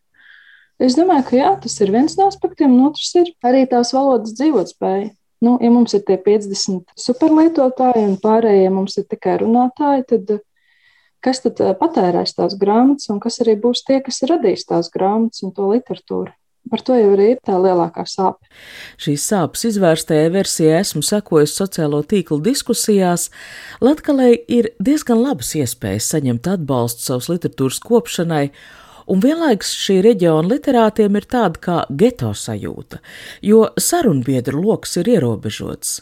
Es 0.82 0.96
domāju, 0.98 1.26
ka 1.28 1.36
jā, 1.38 1.50
tas 1.62 1.76
ir 1.84 1.92
viens 1.94 2.16
no 2.18 2.26
aspektiem, 2.30 2.72
un 2.74 2.88
otrs 2.90 3.12
ir 3.20 3.30
arī 3.46 3.66
tās 3.70 3.92
valodas 3.94 4.34
dzīvotspēja. 4.38 5.12
Nu, 5.42 5.56
ja 5.62 5.70
mums 5.74 5.94
ir 5.94 6.04
tie 6.06 6.16
50 6.22 6.94
superlietotāji 6.98 8.04
un 8.06 8.18
pārējie 8.22 8.68
mums 8.70 8.98
ir 8.98 9.06
tikai 9.10 9.40
runātāji, 9.42 10.06
tad 10.10 10.34
uh, 10.36 10.42
kas 11.22 11.42
tad 11.44 11.62
uh, 11.62 11.74
patērēs 11.78 12.34
tās 12.38 12.58
grāmatas 12.58 13.10
un 13.14 13.22
kas 13.22 13.40
arī 13.44 13.56
būs 13.62 13.84
tie, 13.86 14.00
kas 14.02 14.22
radīs 14.26 14.66
tās 14.66 14.90
grāmatas 14.94 15.42
un 15.46 15.54
to 15.54 15.70
literatūru? 15.70 16.34
Par 16.70 16.82
to 16.86 16.94
jau 16.94 17.08
arī 17.16 17.32
ir 17.34 17.40
tā 17.42 17.56
lielākā 17.58 18.04
sāpe. 18.06 18.46
Šīs 19.02 19.24
sāpes 19.32 19.64
izvērstajai 19.66 20.28
versijai 20.32 20.76
esmu 20.80 21.02
sekojis 21.02 21.56
sociālo 21.58 22.04
tīklu 22.06 22.38
diskusijās. 22.44 23.30
Latgalei 23.82 24.36
ir 24.46 24.70
diezgan 24.78 25.18
labas 25.24 25.50
iespējas 25.58 26.12
saņemt 26.14 26.46
atbalstu 26.54 27.08
savas 27.08 27.28
literatūras 27.32 27.80
kopšanai, 27.82 28.44
un 29.10 29.24
vienlaikus 29.24 29.72
šī 29.74 29.98
reģiona 30.06 30.54
literātiem 30.54 31.18
ir 31.18 31.26
tāda 31.34 31.62
kā 31.66 31.80
geto 31.90 32.30
sajūta, 32.36 33.02
jo 33.42 33.66
sarunbiedru 33.76 34.62
lokus 34.62 34.96
ir 35.02 35.10
ierobežots. 35.16 35.98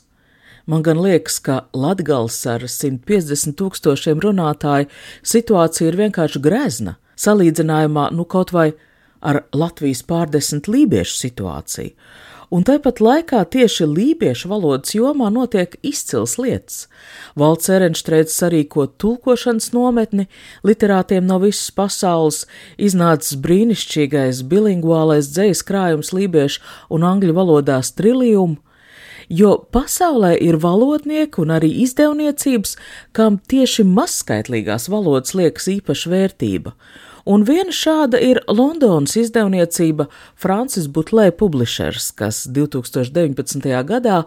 Man 0.69 0.85
gan 0.87 1.00
liekas, 1.02 1.40
ka 1.43 1.64
Latgals 1.75 2.37
ar 2.47 2.62
150 2.69 3.57
tūkstošiem 3.59 4.21
runātāju 4.23 4.90
situācija 5.26 5.88
ir 5.88 5.99
vienkārši 6.05 6.45
grezna, 6.45 6.99
salīdzinājumā 7.19 8.11
nu 8.14 8.29
kaut 8.29 8.52
vai 8.55 8.69
ar 9.21 9.45
Latvijas 9.53 10.03
pārdesmit 10.09 10.69
lībiešu 10.71 11.17
situāciju, 11.19 11.95
un 12.50 12.65
tāpat 12.67 13.00
laikā 13.05 13.43
tieši 13.53 13.87
lībiešu 13.87 14.50
valodas 14.50 14.95
jomā 14.97 15.29
notiek 15.33 15.77
izcils 15.87 16.37
lietas. 16.41 16.87
Valsts 17.39 17.71
Erenštrēts 17.71 18.39
sarīko 18.41 18.89
tulkošanas 19.00 19.71
nometni 19.77 20.27
literātiem 20.67 21.29
no 21.29 21.39
visas 21.45 21.71
pasaules, 21.75 22.43
iznācis 22.79 23.39
brīnišķīgais 23.45 24.43
bilinguālais 24.50 25.31
dzējas 25.31 25.62
krājums 25.69 26.11
lībiešu 26.17 26.65
un 26.91 27.07
angļu 27.07 27.37
valodās 27.37 27.95
trilijumu, 27.95 28.59
jo 29.31 29.53
pasaulē 29.71 30.35
ir 30.43 30.59
valodnieki 30.59 31.45
un 31.45 31.55
arī 31.55 31.71
izdevniecības, 31.85 32.75
kam 33.15 33.39
tieši 33.39 33.87
mazskaitlīgās 33.87 34.91
valodas 34.91 35.37
liekas 35.39 35.71
īpaša 35.71 36.11
vērtība, 36.11 36.75
un 37.25 37.45
viena 37.45 37.73
šāda 37.75 38.21
ir 38.23 38.41
Londonas 38.49 39.17
izdevniecība 39.21 40.07
Francis 40.39 40.89
Butlē 40.89 41.31
Publishers, 41.31 42.11
kas 42.17 42.43
2019. 42.49 43.69
gadā 43.89 44.23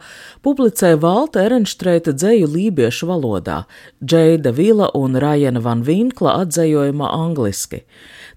publicēja 0.46 1.00
Valta 1.02 1.44
Erenštreita 1.46 2.14
dzēju 2.16 2.50
lībiešu 2.54 3.10
valodā, 3.10 3.64
Džeida 4.04 4.52
Vila 4.52 4.90
un 4.98 5.18
Rajana 5.20 5.64
Van 5.64 5.84
Vinkla 5.84 6.38
atzējojumā 6.44 7.10
angliski. 7.14 7.84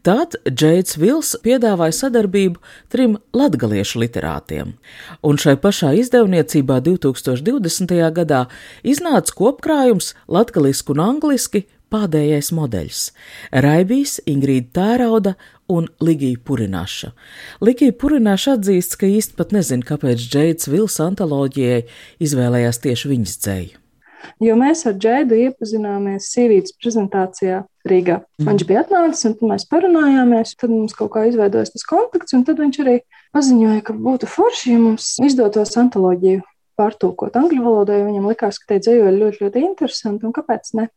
Tad 0.06 0.36
Džeids 0.46 0.94
Vils 1.02 1.32
piedāvāja 1.42 1.94
sadarbību 1.96 2.60
trim 2.94 3.16
latgaliešu 3.34 3.98
literātiem, 4.04 4.76
un 5.26 5.40
šai 5.40 5.56
pašā 5.58 5.96
izdevniecībā 5.98 6.78
2020. 6.86 7.96
gadā 8.14 8.44
iznāca 8.86 9.34
kopkrājums 9.34 10.12
latgaliski 10.30 10.94
un 10.94 11.02
angliski 11.02 11.64
pādējais 11.92 12.52
modeļs- 12.56 13.00
Raibijs, 13.66 14.18
Ingrīda 14.26 14.72
Tērauda 14.78 15.34
un 15.68 15.88
Ligija 16.00 16.38
Purināša. 16.44 17.12
Ligija 17.60 17.92
Purināša 17.92 18.58
atzīst, 18.58 18.98
ka 18.98 19.06
īsti 19.06 19.36
pat 19.36 19.52
nezina, 19.56 19.82
kāpēc 19.82 20.22
Džeids 20.28 20.68
Vils 20.68 21.00
antoloģijai 21.00 21.84
izvēlējās 22.20 22.82
tieši 22.84 23.12
viņas 23.14 23.36
dzēju. 23.42 23.82
Jo 24.42 24.56
mēs 24.58 24.82
ar 24.88 24.96
Džēdu 24.98 25.36
iepazināmies 25.46 26.26
Sīvītas 26.32 26.74
prezentācijā 26.80 27.62
Rīgā. 27.86 28.18
Mm. 28.40 28.48
Viņš 28.50 28.64
bija 28.68 28.82
atnācis, 28.82 29.28
un 29.28 29.52
mēs 29.52 29.66
parunājāmies. 29.70 30.56
Tad 30.60 30.72
mums 30.72 30.96
kaut 30.98 31.12
kā 31.14 31.26
izveidojās 31.28 31.72
tas 31.74 31.86
kontakts, 31.86 32.34
un 32.36 32.44
tad 32.48 32.60
viņš 32.62 32.80
arī 32.84 32.98
paziņoja, 33.36 33.84
ka 33.86 33.96
būtu 33.96 34.28
forši, 34.30 34.74
ja 34.74 34.82
mums 34.82 35.14
izdotos 35.22 35.76
antoloģiju 35.80 36.42
pārtulkot 36.76 37.36
angļu 37.38 37.62
valodā, 37.64 37.96
jo 37.96 38.08
viņam 38.10 38.28
likās, 38.28 38.58
ka 38.60 38.74
tie 38.74 38.82
dzējoļi 38.84 39.20
ļoti, 39.22 39.42
ļoti 39.44 39.62
interesanti, 39.64 40.26
un 40.28 40.34
kāpēc 40.36 40.74
ne? 40.76 40.90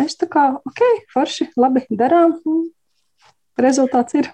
Es 0.00 0.16
tā 0.16 0.28
kā, 0.30 0.46
ok, 0.64 0.80
forši, 1.12 1.50
labi, 1.60 1.84
darām. 1.90 2.38
rezultāts 3.60 4.16
ir. 4.16 4.30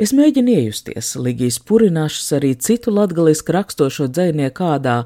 Es 0.00 0.14
mēģinu 0.16 0.54
iejusties 0.56 1.14
Ligijas 1.20 1.58
Purināšas 1.60 2.32
arī 2.38 2.54
citu 2.56 2.94
latgaliski 2.94 3.52
rakstošo 3.52 4.08
dzēnieku 4.08 4.56
kādā. 4.62 5.04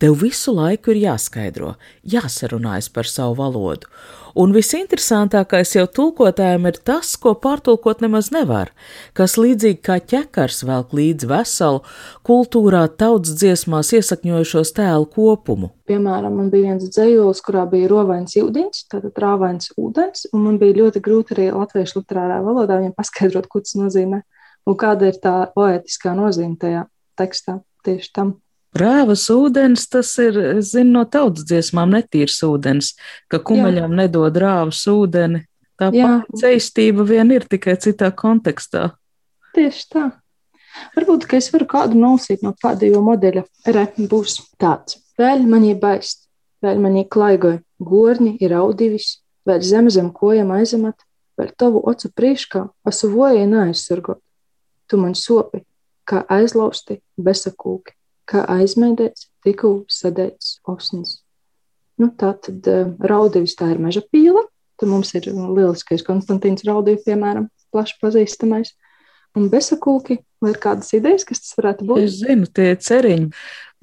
Tev 0.00 0.14
visu 0.16 0.54
laiku 0.56 0.94
ir 0.94 1.02
jāskaidro, 1.02 1.74
jāsarunājas 2.08 2.86
par 2.88 3.04
savu 3.04 3.34
valodu, 3.36 3.90
un 4.32 4.54
visinteresantākais 4.56 5.74
jau 5.76 5.84
tulkotājiem 5.98 6.68
ir 6.70 6.78
tas, 6.88 7.10
ko 7.20 7.34
pārtulkot 7.36 8.00
nemaz 8.00 8.30
nevar, 8.32 8.72
kas 9.12 9.36
līdzīgi 9.36 9.82
kā 9.84 9.98
ķekars 10.00 10.62
velk 10.64 10.96
līdz 10.96 11.28
veselu 11.28 11.84
kultūrā 12.24 12.86
tautas 12.96 13.36
dziesmās 13.42 13.92
iesakņojušos 14.00 14.72
tēlu 14.80 15.10
kopumu. 15.12 15.74
Piemēram, 15.90 16.40
man 16.40 16.48
bija 16.48 16.70
viens 16.70 16.88
dzējols, 16.88 17.44
kurā 17.44 17.68
bija 17.68 17.92
rovains 17.92 18.40
ūdens, 18.40 18.86
tātad 18.88 19.20
rāvains 19.20 19.68
ūdens, 19.76 20.30
un 20.32 20.48
man 20.48 20.56
bija 20.62 20.80
ļoti 20.80 21.04
grūti 21.04 21.36
arī 21.36 21.50
latviešu 21.52 22.00
literārā 22.00 22.40
valodā 22.46 22.80
viņam 22.80 22.96
paskaidrot, 22.96 23.52
ko 23.52 23.60
tas 23.66 23.76
nozīmē 23.76 24.24
un 24.64 24.80
kāda 24.80 25.12
ir 25.12 25.20
tā 25.20 25.42
poetiskā 25.52 26.16
nozīme 26.16 26.56
tajā 26.56 26.86
tekstā 27.20 27.60
tieši 27.84 28.16
tam. 28.16 28.38
Rēvas 28.76 29.24
ūdens, 29.34 29.88
tas 29.90 30.12
ir, 30.22 30.36
es 30.60 30.72
zinu, 30.76 31.00
no 31.00 31.04
tautas 31.10 31.46
dziesmām 31.48 31.90
netīrs 31.90 32.38
ūdens, 32.46 32.92
ka 33.30 33.40
kumeļām 33.42 33.96
nedod 33.98 34.36
rāvas 34.38 34.84
ūdeni. 34.90 35.42
Tā 35.80 35.88
Jā. 35.96 36.20
ceistība 36.36 37.06
vien 37.08 37.32
ir 37.32 37.46
tikai 37.50 37.74
citā 37.80 38.10
kontekstā. 38.12 38.90
Tieši 39.56 39.86
tā. 39.90 40.04
Varbūt, 40.94 41.26
ka 41.26 41.38
es 41.40 41.48
varu 41.50 41.66
kādu 41.66 41.98
nolasīt 41.98 42.44
no 42.46 42.54
jau 42.54 43.02
modeļa. 43.02 43.44
Re, 43.66 43.86
būs 43.96 44.38
tāds. 44.60 45.00
Vēl 45.18 45.42
manī 45.48 45.74
baist, 45.74 46.28
vēl 46.62 46.78
manī 46.78 47.06
klaigoja, 47.08 47.60
gorņi 47.80 48.36
ir 48.40 48.54
audivis, 48.54 49.20
vēl 49.48 49.60
zem 49.60 49.90
zem 49.90 50.12
kojam 50.12 50.52
aizemat, 50.54 51.00
vēl 51.40 51.50
tavu 51.56 51.82
ocu 51.90 52.12
priekškā 52.14 52.68
asuvoja 52.86 53.46
neaizsargot. 53.46 54.20
Tu 54.86 54.98
man 55.00 55.14
sopi, 55.14 55.64
kā 56.04 56.22
aizlausti 56.28 57.00
besakūki, 57.18 57.96
kā 58.30 58.44
aizmēdēts, 58.58 59.28
tikū 59.46 59.72
sadēts 59.90 60.58
osns. 60.68 61.20
Nu, 62.00 62.08
tā 62.16 62.32
tad 62.40 62.68
uh, 62.70 62.92
raudivis 63.04 63.56
tā 63.58 63.72
ir 63.74 63.82
meža 63.82 64.02
pīla. 64.06 64.46
Tad 64.80 64.88
mums 64.88 65.12
ir 65.12 65.26
lieliskais 65.28 66.04
Konstantīns 66.06 66.64
Raudījs, 66.64 67.02
piemēram, 67.04 67.50
plaši 67.74 67.98
pazīstamais. 68.00 68.72
Un 69.36 69.50
besakūki, 69.52 70.16
vai 70.42 70.54
ir 70.54 70.60
kādas 70.62 70.88
idejas, 70.96 71.26
kas 71.28 71.42
tas 71.44 71.58
varētu 71.58 71.86
būt? 71.86 72.06
Es 72.06 72.16
zinu, 72.22 72.48
tie 72.48 72.72
ir 72.72 72.80
ceriņi, 72.82 73.28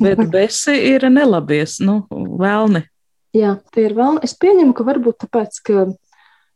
bet 0.01 0.24
besi 0.34 0.75
ir 0.89 1.06
nelabies, 1.13 1.77
nu, 1.86 2.01
vēlni. 2.12 2.84
Jā, 3.38 3.54
tie 3.75 3.86
ir 3.88 3.96
vēl. 3.98 4.18
Es 4.25 4.34
pieņemu, 4.39 4.74
ka 4.75 4.88
varbūt 4.88 5.22
tāpēc, 5.24 5.62
ka, 5.68 5.86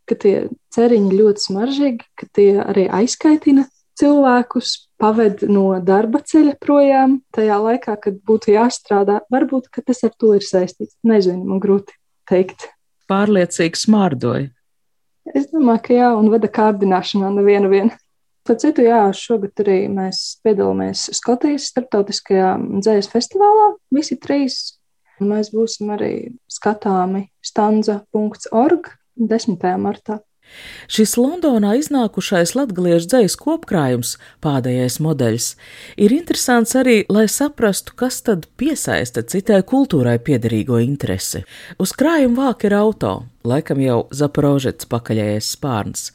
ka 0.09 0.17
tie 0.23 0.35
ceriņi 0.73 1.19
ļoti 1.21 1.45
smaržīgi, 1.45 2.09
ka 2.17 2.27
tie 2.35 2.49
arī 2.63 2.87
aizkaitina 2.89 3.67
cilvēkus, 4.01 4.73
paved 5.01 5.43
no 5.49 5.65
darba 5.85 6.21
ceļa 6.25 6.55
projām 6.61 7.19
tajā 7.35 7.57
laikā, 7.63 7.97
kad 8.03 8.19
būtu 8.27 8.53
jāstrādā. 8.53 9.21
Varbūt 9.33 9.71
ka 9.73 9.83
tas 9.85 10.03
ar 10.07 10.13
to 10.19 10.35
ir 10.37 10.45
saistīts. 10.45 10.97
Nezinu, 11.07 11.43
man 11.49 11.61
grūti 11.63 11.97
teikt. 12.29 12.69
Pārliecīgi 13.11 13.81
smārdoja. 13.81 14.51
Es 15.35 15.49
domāju, 15.51 15.83
ka 15.85 15.97
jā, 15.97 16.13
un 16.17 16.29
vada 16.33 16.49
kārdināšanā 16.51 17.29
nevienu 17.35 17.69
vienu. 17.71 17.97
Tad 18.47 18.61
citu, 18.63 18.81
jā, 18.87 19.03
šogad 19.13 19.61
arī 19.61 19.83
mēs 19.93 20.39
piedalāmies 20.41 21.11
Skotijas 21.13 21.67
starptautiskajā 21.69 22.55
dzējas 22.81 23.09
festivālā. 23.11 23.67
Visi 23.93 24.17
trīs. 24.21 24.79
Mēs 25.21 25.51
būsim 25.53 25.91
arī 25.93 26.13
skatāmi 26.49 27.27
stanza.org 27.45 28.89
10. 29.21 29.67
martā. 29.77 30.17
Šis 30.91 31.15
Londonā 31.19 31.75
iznākušais 31.79 32.53
latgaliešu 32.57 33.07
dzējas 33.11 33.35
kopkrājums, 33.39 34.15
pādējais 34.43 34.97
modeļs, 35.03 35.47
ir 36.01 36.15
interesants 36.15 36.75
arī, 36.75 36.97
lai 37.09 37.27
saprastu, 37.31 37.95
kas 37.95 38.19
tad 38.25 38.47
piesaista 38.59 39.23
citai 39.23 39.61
kultūrai 39.67 40.17
piederīgo 40.19 40.81
interesi. 40.83 41.45
Uz 41.79 41.93
krājuma 41.97 42.47
vāka 42.47 42.67
ir 42.67 42.75
auto, 42.75 43.13
laikam 43.47 43.79
jau 43.83 43.99
Zaporožets 44.15 44.89
pakaļējais 44.91 45.53
spārns, 45.55 46.09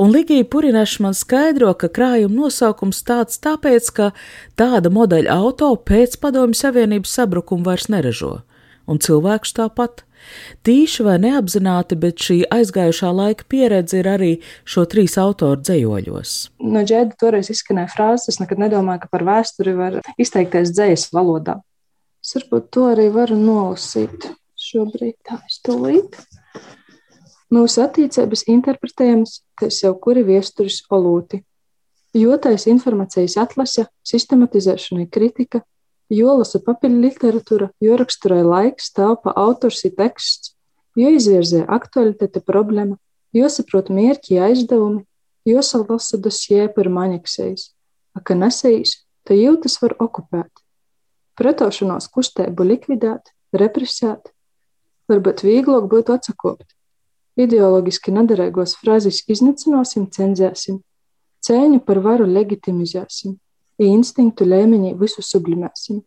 un 0.00 0.10
Ligija 0.14 0.48
Purinašs 0.50 0.98
man 1.04 1.14
skaidro, 1.16 1.70
ka 1.78 1.90
krājuma 1.92 2.46
nosaukums 2.46 3.04
tāds 3.06 3.38
tāpēc, 3.44 3.92
ka 3.94 4.10
tāda 4.58 4.92
modeļa 4.92 5.38
auto 5.38 5.70
pēc 5.76 6.18
Padomju 6.22 6.58
Savienības 6.58 7.14
sabrukuma 7.20 7.70
vairs 7.70 7.90
neražo, 7.92 8.40
un 8.86 9.02
cilvēks 9.02 9.56
tāpat. 9.60 10.05
Tīši 10.66 11.06
vai 11.06 11.16
neapzināti, 11.22 11.98
bet 12.00 12.22
šī 12.22 12.38
aizgājušā 12.52 13.12
laika 13.14 13.46
pieredze 13.50 14.00
ir 14.00 14.08
arī 14.10 14.32
šo 14.68 14.86
trīs 14.90 15.16
autoru 15.20 15.60
dzējoļos. 15.62 16.34
No 16.66 16.82
džēda 16.86 17.18
toreiz 17.20 17.50
izskanēja 17.54 17.92
frāze, 17.94 18.30
es 18.32 18.40
nekad 18.42 18.60
nedomāju, 18.62 19.04
ka 19.04 19.12
par 19.12 19.26
vēsturi 19.28 19.76
var 19.78 20.00
izteikties 20.18 20.74
dzējas 20.76 21.10
valodā. 21.16 21.60
Es 22.24 22.34
varbūt 22.38 22.72
to 22.74 22.88
arī 22.90 23.06
varu 23.14 23.36
nolasīt 23.38 24.26
šobrīd, 24.58 25.14
tā 25.26 25.38
es 25.46 25.60
tūlīt. 25.66 26.16
Mūsu 27.54 27.84
attīstības 27.84 28.42
interpretējums, 28.50 29.40
ka 29.54 29.70
sev 29.70 30.00
kuri 30.02 30.24
viesturis 30.26 30.80
olūti. 30.90 31.44
Jotais 32.16 32.64
informācijas 32.66 33.36
atlase, 33.38 33.84
sistematizēšana 34.08 35.06
kritika, 35.12 35.60
jo 36.12 36.36
lasa 36.38 36.60
papīra 36.62 37.00
literatūra, 37.06 37.70
jo 37.82 37.96
raksturoja 37.98 38.46
laiks, 38.46 38.92
telpa, 38.94 39.32
autors 39.36 39.82
ir 39.86 39.96
teksts, 39.98 40.54
jo 40.96 41.10
izvirzē 41.12 41.64
aktualitāte 41.66 42.42
problēma, 42.44 42.98
jo 43.36 43.48
saprot 43.52 43.90
mērķi 43.92 44.40
aizdevumi, 44.48 45.04
jo 45.46 45.62
salasa 45.62 46.18
dosie 46.22 46.66
par 46.74 46.90
maņaksējis, 46.92 47.70
a 48.16 48.22
ka 48.22 48.38
nesējis, 48.38 49.00
tad 49.26 49.40
jūtas 49.40 49.78
var 49.82 49.96
okupēt. 50.02 50.50
Pretošanos 51.36 52.08
kustību 52.14 52.64
likvidēt, 52.64 53.34
represēt, 53.52 54.32
varbūt 55.10 55.44
vieglāk 55.44 55.88
būtu 55.90 56.16
atsakopt. 56.16 56.72
Ideoloģiski 57.36 58.14
nederīgos 58.16 58.78
frāzes 58.80 59.20
iznīcināsim, 59.28 60.06
cenzēsim, 60.08 60.80
cēņu 61.44 61.82
par 61.84 62.00
varu 62.00 62.24
legitimizēsim, 62.30 63.36
instinktu 63.82 64.46
līmenī 64.48 64.94
visu 64.98 65.24
sublimēsim. 65.24 66.00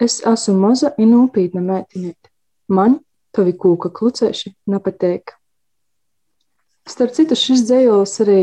Es 0.00 0.20
esmu 0.24 0.56
maza 0.56 0.94
un 0.98 1.12
nopietna 1.12 1.60
meitenīte. 1.60 2.30
Man 2.72 3.00
tavi 3.36 3.52
kūka 3.52 3.90
klucēši 3.92 4.54
nepateik. 4.70 5.34
Starp 6.88 7.12
citu, 7.14 7.36
šis 7.36 7.66
dzējols 7.68 8.16
arī 8.24 8.40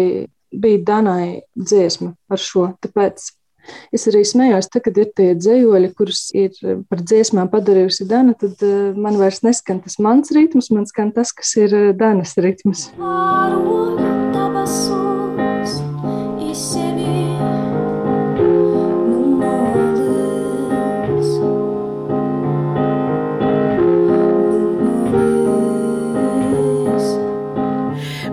bija 0.54 0.84
Danai 0.92 1.42
dziesma 1.58 2.14
ar 2.32 2.40
šo, 2.40 2.70
tāpēc 2.84 3.26
es 3.96 4.06
arī 4.08 4.22
smējos, 4.28 4.70
tā, 4.72 4.80
kad 4.86 5.00
ir 5.02 5.10
tie 5.18 5.34
dzējoļi, 5.36 5.90
kurus 5.98 6.28
ir 6.38 6.54
par 6.88 7.02
dziesmām 7.04 7.50
padarījusi 7.52 8.08
Dana, 8.08 8.38
tad 8.38 8.62
uh, 8.64 8.94
man 8.96 9.18
vairs 9.20 9.42
neskan 9.44 9.82
tas 9.84 9.98
mans 10.04 10.32
ritms, 10.36 10.72
man 10.72 10.88
skan 10.88 11.12
tas, 11.16 11.34
kas 11.36 11.52
ir 11.60 11.76
uh, 11.76 11.90
Danas 11.98 12.38
ritms. 12.40 12.88
Arot 13.02 15.07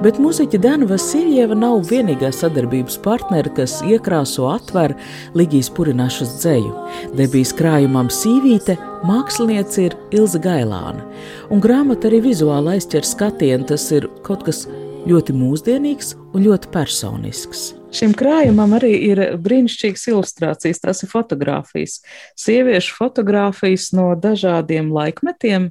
Bet 0.05 0.19
mūziķa 0.21 0.59
Dana 0.61 0.85
Vasiljeva 0.85 1.57
nav 1.57 1.87
vienīgā 1.89 2.29
sadarbības 2.37 2.99
partnere, 3.01 3.49
kas 3.57 3.79
iekrāso 3.89 4.51
atver 4.53 4.93
Ligijas 5.33 5.71
Purinašas 5.73 6.35
dzēju. 6.43 6.73
Debijas 7.17 7.55
krājumam 7.57 8.11
Sīvīte 8.13 8.77
māksliniece 9.09 9.87
ir 9.87 9.97
Ilza 10.13 10.43
Gailāna, 10.45 11.07
un 11.49 11.65
grāmata 11.65 12.11
arī 12.11 12.21
vizuāli 12.27 12.75
aizķer 12.75 13.09
skatienu, 13.09 13.65
tas 13.73 13.89
ir 13.97 14.11
kaut 14.29 14.45
kas 14.45 14.67
ļoti 15.09 15.39
mūsdienīgs 15.41 16.13
un 16.35 16.45
ļoti 16.51 16.75
personisks. 16.77 17.65
Šim 17.97 18.13
krājumam 18.13 18.77
arī 18.77 18.93
ir 19.09 19.25
brīnišķīgas 19.41 20.09
ilustrācijas, 20.13 20.85
tās 20.85 21.01
ir 21.01 21.15
fotografijas. 21.17 22.03
Sieviešu 22.45 23.01
fotografijas 23.01 23.95
no 23.97 24.11
dažādiem 24.21 24.93
laikmetiem. 24.93 25.71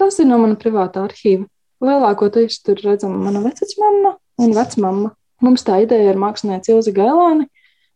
Tas 0.00 0.16
ir 0.16 0.32
no 0.32 0.40
mana 0.40 0.56
privātā 0.56 1.04
arhīva. 1.10 1.44
Lielākoties 1.80 2.60
tur 2.64 2.80
redzama 2.84 3.16
mana 3.24 3.40
vecmāma 3.44 4.16
un 4.40 4.52
vecmāma. 4.56 5.14
Mums 5.40 5.64
tā 5.64 5.78
ideja 5.86 6.10
ar 6.12 6.18
mākslinieci 6.20 6.74
Ilzi 6.74 6.92
Gailāni 6.92 7.46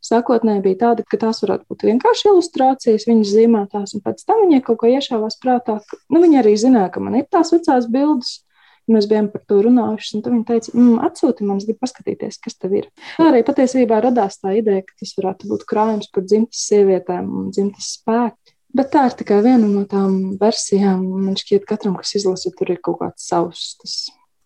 sākotnēji 0.04 0.62
bija 0.64 0.78
tāda, 0.82 1.04
ka 1.08 1.16
tās 1.20 1.42
varētu 1.44 1.64
būt 1.68 1.84
vienkārši 1.88 2.28
ilustrācijas, 2.30 3.06
viņas 3.08 3.34
zīmētās, 3.36 3.94
un 3.96 4.02
pēc 4.04 4.24
tam 4.28 4.42
viņai 4.44 4.62
kaut 4.64 4.80
ko 4.82 4.90
iešāvās 4.92 5.38
prātā. 5.40 5.78
ka- 5.84 5.98
Nu, 6.10 6.20
viņa 6.20 6.42
arī 6.42 6.54
zināja, 6.60 6.92
ka 6.92 7.00
man 7.00 7.14
ir 7.16 7.24
tās 7.30 7.52
vecās 7.52 7.88
bildes. 7.90 8.40
Mēs 8.86 9.06
bijām 9.08 9.32
par 9.32 9.40
to 9.48 9.62
runājuši, 9.64 10.16
un 10.16 10.22
viņa 10.22 10.44
teica, 10.44 10.72
mm, 10.74 10.98
atsūti 11.08 11.40
man, 11.40 11.56
es 11.56 11.64
gribu 11.64 11.78
paskatīties, 11.80 12.36
kas 12.40 12.54
tev 12.60 12.74
ir. 12.76 12.88
Tā 13.16 13.30
arī 13.32 13.40
patiesībā 13.42 14.02
radās 14.04 14.36
tā 14.44 14.52
ideja, 14.60 14.82
ka 14.84 14.92
tas 15.00 15.14
varētu 15.16 15.48
būt 15.48 15.64
krājums 15.64 16.10
par 16.12 16.22
dzimtas 16.24 16.68
sievietēm 16.68 17.24
un 17.32 17.50
dzimtas 17.50 17.96
spēku. 17.96 18.36
Bet 18.74 18.90
tā 18.90 19.04
ir 19.06 19.14
tikai 19.14 19.38
viena 19.44 19.68
no 19.70 19.84
tām 19.86 20.34
versijām. 20.40 21.04
Man 21.26 21.36
šķiet, 21.38 21.62
ka 21.62 21.76
katram, 21.76 21.94
kas 22.00 22.16
izlasa, 22.18 22.50
tur 22.58 22.72
ir 22.74 22.80
kaut 22.82 22.98
kāds 23.02 23.28
savs. 23.28 23.74
Tas... 23.80 23.98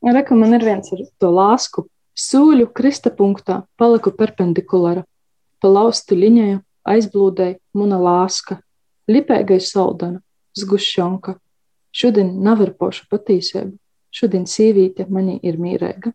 Reku, 0.04 0.36
man 0.38 0.54
ir 0.54 0.66
viens 0.66 0.92
ar 0.94 1.00
to 1.18 1.30
lāsku 1.32 1.88
Sūļu 2.18 2.72
kristapunktā 2.74 3.60
paliku 3.78 4.10
perpendikulāra, 4.10 5.04
pa 5.62 5.68
laustu 5.70 6.16
liņēju 6.18 6.58
aizblūdēja 6.90 7.58
muna 7.78 8.00
lāska, 8.02 8.56
lipēgai 9.06 9.60
soldana, 9.62 10.18
zgušķonka. 10.58 11.36
Šodien 11.94 12.32
nav 12.42 12.64
ir 12.64 12.72
poša 12.74 13.06
patīsība, 13.12 13.70
šodien 14.10 14.48
sīvīte 14.50 15.06
manī 15.06 15.38
ir 15.46 15.60
mīrēga. 15.62 16.10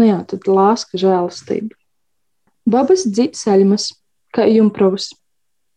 Nu 0.00 0.08
jā, 0.08 0.16
tad 0.32 0.48
lāska 0.48 0.96
žēlastība. 1.02 1.76
Babas 2.64 3.04
dzītsaļmas, 3.04 3.90
kā 4.32 4.48
jumprovs, 4.48 5.10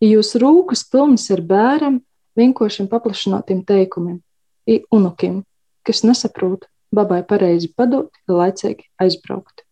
ja 0.04 0.12
jūs 0.18 0.36
rūkas 0.42 0.84
pilnas 0.92 1.30
ar 1.32 1.42
bēram, 1.48 2.02
vienkošiem 2.40 2.90
paplašinātiem 2.92 3.64
teikumiem, 3.68 4.20
i 4.68 4.82
unukim, 4.92 5.44
kas 5.88 6.04
nesaprot, 6.04 6.68
babai 6.94 7.22
pareizi 7.28 7.72
padot, 7.72 8.12
laicīgi 8.28 8.90
aizbraukt. 9.02 9.64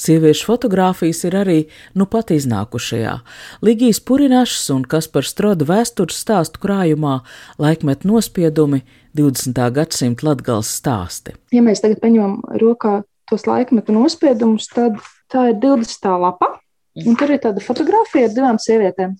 Sieviešu 0.00 0.48
fotogrāfijas 0.48 1.20
ir 1.28 1.36
arī 1.38 1.58
nu 1.94 2.06
pat 2.10 2.32
iznākušajā. 2.34 3.12
Ligijas 3.62 4.00
Purinašs 4.02 4.64
un 4.74 4.82
Kaspars 4.82 5.30
Stroda 5.30 5.66
vēstures 5.68 6.18
stāstu 6.18 6.58
krājumā 6.64 7.20
laikmet 7.62 8.02
nospiedumi 8.08 8.82
20. 9.14 9.62
gadsimta 9.76 10.26
latgals 10.26 10.72
stāsti. 10.80 11.36
Ja 11.54 11.62
mēs 11.62 11.84
tagad 11.84 12.02
paņemam 12.02 12.40
rokā 12.62 13.00
tos 13.30 13.46
laikmetu 13.46 13.94
nospiedumus, 13.94 14.66
tad 14.74 14.98
tā 15.30 15.52
ir 15.52 15.60
20. 15.62 16.10
lapa, 16.18 16.56
un 17.06 17.18
tur 17.18 17.30
ir 17.30 17.42
tāda 17.44 17.62
fotografija 17.62 18.26
ar 18.26 18.34
divām 18.34 18.58
sievietēm. 18.58 19.14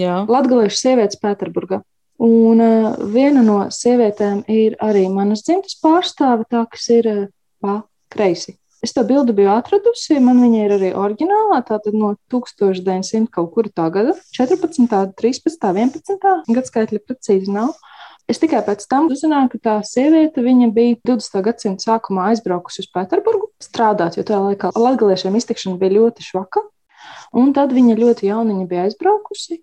Jā, 0.00 0.24
Latgaliešu 0.30 0.78
sievietes 0.80 1.20
Pēterburgā. 1.22 1.82
Un 2.24 2.60
uh, 2.62 2.92
viena 3.10 3.42
no 3.42 3.56
sievietēm 3.74 4.44
ir 4.50 4.76
arī 4.82 5.08
manas 5.12 5.42
dzimtas 5.46 5.74
pārstāve, 5.82 6.46
tā 6.50 6.62
kas 6.70 6.86
ir 6.94 7.08
uh, 7.10 7.24
pa 7.60 7.80
kreisi. 8.12 8.54
Es 8.84 8.92
to 8.92 9.00
bildi 9.08 9.32
biju 9.32 9.48
atradusi, 9.48 10.18
man 10.20 10.42
viņa 10.44 10.60
ir 10.60 10.72
arī 10.76 10.90
oriģinālā, 11.00 11.62
tātad 11.64 11.96
no 11.96 12.12
1900 12.32 13.30
kaut 13.32 13.54
kura 13.54 13.72
tā 13.72 13.88
gada, 13.92 14.12
14, 14.36 14.90
13, 15.16 15.56
11 15.64 16.52
gadskaitļa 16.52 17.00
precīzi 17.08 17.54
nav. 17.54 17.72
Es 18.28 18.40
tikai 18.40 18.60
pēc 18.64 18.84
tam 18.88 19.08
uzzināju, 19.12 19.50
ka 19.54 19.60
tā 19.64 19.74
sieviete 19.88 20.44
bija 20.44 20.96
20. 21.00 21.40
gadsimta 21.48 21.88
sākumā 21.88 22.30
aizbraukusi 22.32 22.84
uz 22.84 22.90
Pēterburgu 22.92 23.50
strādāt, 23.60 24.16
jo 24.16 24.24
tajā 24.24 24.40
laikā 24.50 24.72
latgaliešiem 24.76 25.36
iztikšana 25.40 25.80
bija 25.80 25.96
ļoti 25.98 26.28
švaka. 26.28 26.64
Un 27.36 27.52
tad 27.56 27.72
viņa 27.76 27.96
ļoti 28.00 28.28
jauniņa 28.30 28.68
bija 28.68 28.86
aizbraukusi, 28.88 29.60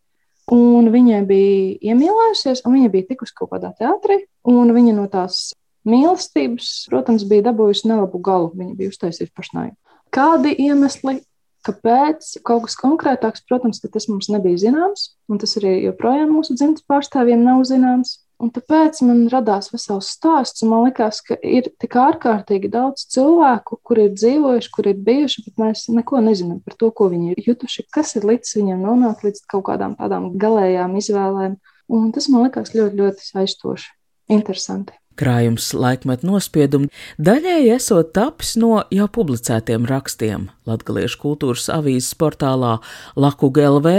un 0.51 0.91
viņa 0.91 1.23
bija 1.29 1.93
iemīlējusies, 1.93 2.65
un 2.67 2.77
viņa 2.77 2.91
bija 2.93 3.09
tikusi 3.13 3.35
kaut 3.37 3.53
kādā 3.55 3.71
teātrī, 3.79 4.21
viņa 4.45 4.95
no 4.97 5.07
tās 5.11 5.51
mīlestības, 5.87 6.69
protams, 6.91 7.25
bija 7.27 7.49
dabūjusi 7.49 7.89
nelabu 7.89 8.21
galu. 8.23 8.51
Viņa 8.57 8.77
bija 8.77 8.93
uztaisījusi 8.93 9.33
pašnāju. 9.37 9.75
Kādi 10.13 10.53
iemesli, 10.65 11.21
kāpēc 11.65 12.33
kaut 12.47 12.65
kas 12.67 12.77
konkrētāks, 12.79 13.45
protams, 13.47 13.81
ka 13.81 13.89
tas 13.93 14.07
mums 14.11 14.29
nebija 14.33 14.59
zināms, 14.67 15.11
un 15.31 15.41
tas 15.41 15.55
arī 15.61 15.77
joprojām 15.85 16.33
mūsu 16.35 16.57
dzimtas 16.57 16.85
pārstāvjiem 16.89 17.45
nav 17.45 17.63
zināms. 17.69 18.19
Un 18.41 18.49
tāpēc 18.49 19.03
man 19.05 19.25
radās 19.29 19.69
vesels 19.69 20.07
stāsts, 20.15 20.63
man 20.65 20.87
liekas, 20.87 21.19
ka 21.25 21.35
ir 21.45 21.67
tik 21.81 21.93
ārkārtīgi 22.01 22.71
daudz 22.73 23.03
cilvēku, 23.13 23.77
kuri 23.85 24.07
ir 24.07 24.15
dzīvojuši, 24.15 24.71
kuri 24.73 24.95
ir 24.95 25.03
bijuši, 25.05 25.43
bet 25.45 25.61
mēs 25.61 25.83
neko 25.93 26.23
nezinām 26.25 26.57
par 26.65 26.77
to, 26.79 26.89
ko 26.97 27.11
viņi 27.11 27.35
ir 27.35 27.43
jutuši, 27.51 27.85
kas 27.93 28.15
ir 28.17 28.25
līdz 28.25 28.55
viņiem 28.57 28.81
nonākt 28.87 29.27
līdz 29.27 29.45
kaut 29.53 29.67
kādām 29.69 29.93
tādām 29.99 30.31
galējām 30.41 30.97
izvēlēm. 30.97 31.59
Un 31.91 32.09
tas 32.15 32.31
man 32.33 32.47
liekas 32.47 32.73
ļoti, 32.73 32.97
ļoti 33.03 33.29
aizstoši, 33.43 33.93
interesanti. 34.33 34.97
Krājums 35.21 35.67
laikmet 35.77 36.23
nospiedumi 36.25 36.89
daļēji 37.21 37.75
esot 37.75 38.09
tapis 38.15 38.55
no 38.57 38.79
jau 38.89 39.05
publicētiem 39.13 39.85
rakstiem. 39.85 40.47
Latgaliešu 40.69 41.19
kultūras 41.21 41.67
avīzes 41.73 42.15
portālā 42.17 42.75
Lakuga 43.19 43.67
LV, 43.67 43.93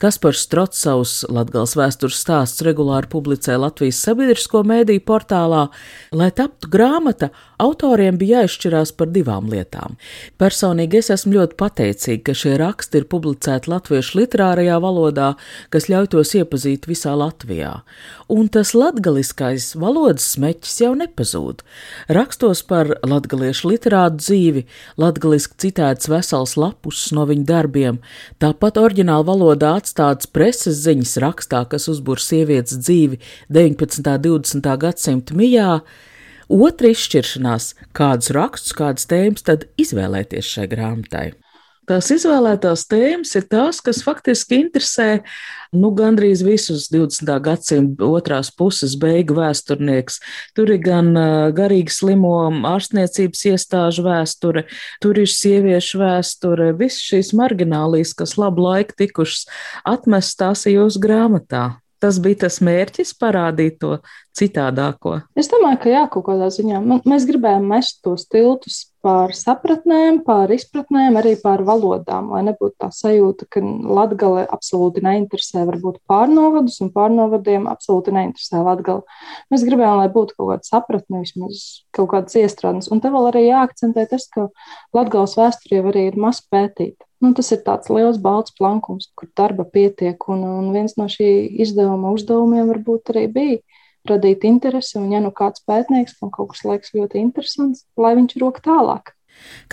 Kaspars 0.00 0.44
Strotsavs 0.44 1.14
Latgals 1.32 1.74
vēstures 1.76 2.16
stāsts 2.20 2.64
regulāri 2.64 3.10
publicē 3.12 3.58
Latvijas 3.60 4.00
sabiedrisko 4.04 4.62
mēdīju 4.68 5.04
portālā. 5.08 5.66
Lai 6.16 6.30
taptu 6.36 6.68
grāmata, 6.72 7.30
autoriem 7.60 8.16
bija 8.20 8.42
jāizšķirās 8.42 8.94
par 8.96 9.12
divām 9.12 9.48
lietām. 9.52 9.98
Personīgi 10.40 11.00
es 11.00 11.10
esmu 11.12 11.38
ļoti 11.38 11.58
pateicīga, 11.60 12.22
ka 12.28 12.36
šie 12.40 12.54
raksti 12.60 13.00
ir 13.02 13.08
publicēti 13.12 13.72
latviešu 13.72 14.20
literārajā 14.22 14.80
valodā, 14.84 15.30
kas 15.72 15.88
ļauj 15.92 16.12
tos 16.16 16.34
iepazīt 16.40 16.88
visā 16.88 17.16
Latvijā. 17.16 17.78
Un 18.32 18.48
tas 18.52 18.72
latgaliskais 18.76 19.72
valodas 19.80 20.30
smēķis 20.34 20.53
jau 20.80 20.92
nepazūd. 20.98 21.62
Rakstos 22.12 22.62
par 22.68 22.94
latgaliešu 23.06 23.72
literātu 23.72 24.22
dzīvi, 24.22 24.64
latgaliski 25.00 25.58
citēts 25.66 26.10
vesels 26.12 26.56
lapus 26.60 27.06
no 27.16 27.26
viņu 27.30 27.46
darbiem, 27.48 28.00
tāpat 28.42 28.78
oriģināla 28.80 29.26
valodā 29.28 29.74
atstāts 29.80 30.30
preses 30.30 30.82
ziņas 30.86 31.16
rakstā, 31.24 31.64
kas 31.68 31.88
uzbur 31.92 32.22
sievietes 32.22 32.80
dzīvi 32.80 33.20
19. 33.52 34.00
un 34.00 34.42
20. 34.44 34.74
gadsimta 34.86 35.36
mijā. 35.38 35.70
Otra 36.48 36.90
izšķiršanās, 36.92 37.72
kādus 37.96 38.34
rakstus, 38.36 38.76
kādas 38.76 39.08
tēmas 39.10 39.46
tad 39.46 39.68
izvēlēties 39.80 40.54
šai 40.56 40.68
grāmatai. 40.70 41.32
Tās 41.88 42.10
izvēlētās 42.14 42.86
tēmas 42.90 43.34
ir 43.38 43.46
tās, 43.50 43.80
kas 43.84 44.02
faktiski 44.04 44.58
interesē 44.62 45.08
nu, 45.74 45.90
gandrīz 45.96 46.44
visus 46.46 46.88
20. 46.92 47.30
gadsimta 47.44 48.08
otrās 48.08 48.50
puses 48.54 48.96
beigu 49.00 49.36
vēsturnieks. 49.38 50.20
Tur 50.56 50.72
ir 50.74 50.80
gan 50.84 51.12
garīgi 51.56 51.94
slimo 51.94 52.34
ārstniecības 52.70 53.44
iestāžu 53.52 54.06
vēsture, 54.06 54.66
tur 55.04 55.20
ir 55.20 55.30
sieviešu 55.30 56.02
vēsture, 56.02 56.72
visas 56.78 57.02
šīs 57.10 57.34
marginālijas, 57.36 58.14
kas 58.16 58.36
labu 58.40 58.68
laiku 58.68 58.96
tikušas 59.04 59.46
atmestās 59.94 60.66
jūsu 60.70 61.02
grāmatā. 61.02 61.74
Tas 62.02 62.18
bija 62.20 62.42
tas 62.44 62.58
mērķis 62.60 63.14
parādīt 63.16 63.78
to 63.80 63.96
citādāko. 64.36 65.22
Es 65.38 65.48
domāju, 65.48 65.78
ka 65.84 65.92
jā, 65.92 66.02
kaut 66.12 66.26
kādā 66.26 66.50
ziņā 66.52 66.82
mēs 66.84 67.24
gribējām 67.30 67.70
mest 67.70 68.02
tos 68.04 68.26
tiltus 68.28 68.82
pār 69.04 69.34
sapratnēm, 69.36 70.22
pār 70.24 70.52
izpratnēm, 70.56 71.18
arī 71.20 71.34
pār 71.40 71.62
valodām, 71.66 72.30
lai 72.32 72.40
nebūtu 72.48 72.78
tā 72.80 72.88
sajūta, 72.94 73.46
ka 73.52 73.60
latgale 73.62 74.46
absolūti 74.54 75.04
neinteresē 75.04 75.66
varbūt 75.68 76.00
pārnovadus 76.10 76.80
un 76.84 76.90
pārnovadiem 76.94 77.68
absolūti 77.70 78.14
neinteresē 78.16 78.62
latgale. 78.64 79.04
Mēs 79.52 79.66
gribējām, 79.68 80.00
lai 80.00 80.10
būtu 80.14 80.38
kaut 80.38 80.52
kāda 80.54 80.70
sapratne, 80.70 81.22
vismaz 81.26 81.64
kaut 81.94 82.10
kādas 82.14 82.38
iestrādes. 82.40 82.88
Un 82.92 83.04
te 83.04 83.12
vēl 83.12 83.30
arī 83.30 83.46
jāakcentē 83.50 84.06
tas, 84.10 84.26
ka 84.32 84.48
latgales 84.96 85.36
vēsture 85.38 85.80
jau 85.80 85.90
arī 85.92 86.08
ir 86.10 86.18
maz 86.20 86.40
pētīta. 86.48 87.04
Nu, 87.24 87.32
tas 87.36 87.48
ir 87.54 87.62
tāds 87.64 87.88
liels 87.92 88.18
balts 88.20 88.52
plankums, 88.58 89.08
kur 89.16 89.30
darba 89.38 89.64
pietiek, 89.64 90.18
un, 90.32 90.42
un 90.44 90.72
viens 90.74 90.96
no 91.00 91.06
šī 91.08 91.30
izdevuma 91.64 92.12
uzdevumiem 92.16 92.68
varbūt 92.72 93.14
arī 93.14 93.28
bija 93.32 93.62
radīt 94.08 94.44
interesi, 94.48 94.96
un 95.00 95.10
ja 95.12 95.20
nu 95.24 95.32
kāds 95.34 95.64
pētnieks, 95.68 96.16
kam 96.20 96.32
kaut 96.34 96.52
kas 96.52 96.64
liekas 96.68 96.94
ļoti 96.96 97.20
interesants, 97.22 97.84
lai 97.96 98.14
viņš 98.18 98.36
rok 98.42 98.60
tālāk. 98.64 99.14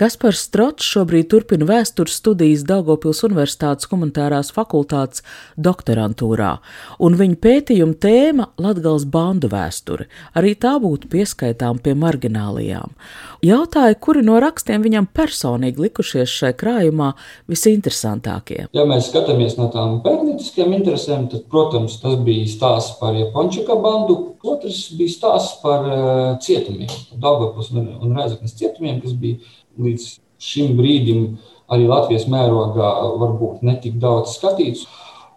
Kaspars 0.00 0.40
Strots 0.46 0.86
šobrīd 0.88 1.28
turpina 1.30 1.66
vēstures 1.68 2.14
studijas 2.16 2.64
Daugopils 2.66 3.20
Universitātes 3.26 3.90
humanitārās 3.90 4.48
fakultātes 4.54 5.22
doktorantūrā, 5.60 6.54
un 6.98 7.18
viņa 7.20 7.38
pētījuma 7.44 7.98
tēma- 8.00 8.48
Latgals 8.64 9.04
bandu 9.04 9.50
vēsture. 9.52 10.08
Arī 10.34 10.54
tā 10.56 10.78
būtu 10.80 11.10
pieskaitām 11.12 11.82
pie 11.82 11.94
marginālijām. 11.94 12.96
Jautāja, 13.42 13.98
kuri 14.00 14.22
no 14.22 14.40
rakstiem 14.40 14.82
viņam 14.82 15.08
personīgi 15.12 15.78
likušies 15.86 16.28
šai 16.28 16.52
krājumā 16.54 17.12
visinteresantākie. 17.48 18.68
Ja 18.72 18.84
mēs 18.88 19.10
skatāmies 19.10 19.58
no 19.58 19.68
tām 19.68 20.00
pētnieciskajām 20.02 20.72
interesēm, 20.80 21.28
tad, 21.30 21.46
protams, 21.50 22.00
tas 22.00 22.16
bija 22.16 22.46
stāsts 22.46 22.98
par 22.98 23.14
Japončika 23.14 23.76
bandu. 23.76 24.36
Otrs 24.42 24.88
bija 24.98 25.10
stāsts 25.10 25.60
par 25.62 25.84
uh, 25.86 26.38
cietumiem, 26.42 26.90
Daugavpils 27.14 27.70
un, 27.76 27.90
un 28.02 28.16
Rēzaknes 28.16 28.56
cietumiem, 28.58 29.00
kas 29.04 29.12
bija 29.12 29.38
līdz 29.80 30.08
šim 30.42 30.76
brīdim 30.78 31.26
arī 31.72 31.86
Latvijas 31.88 32.26
mērogā 32.30 32.90
varbūt 33.20 33.62
netik 33.66 33.98
daudz 34.02 34.36
skatīts. 34.36 34.86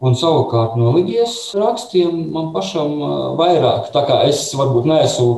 Un 0.03 0.17
savukārt 0.19 0.75
no 0.75 0.91
Ligijas 0.95 1.53
rakstiem 1.55 2.25
man 2.35 2.51
pašam 2.53 2.97
vairāk, 3.39 3.93
tā 3.93 4.03
kā 4.07 4.23
es 4.27 4.49
varbūt 4.57 4.89
neesmu 4.89 5.29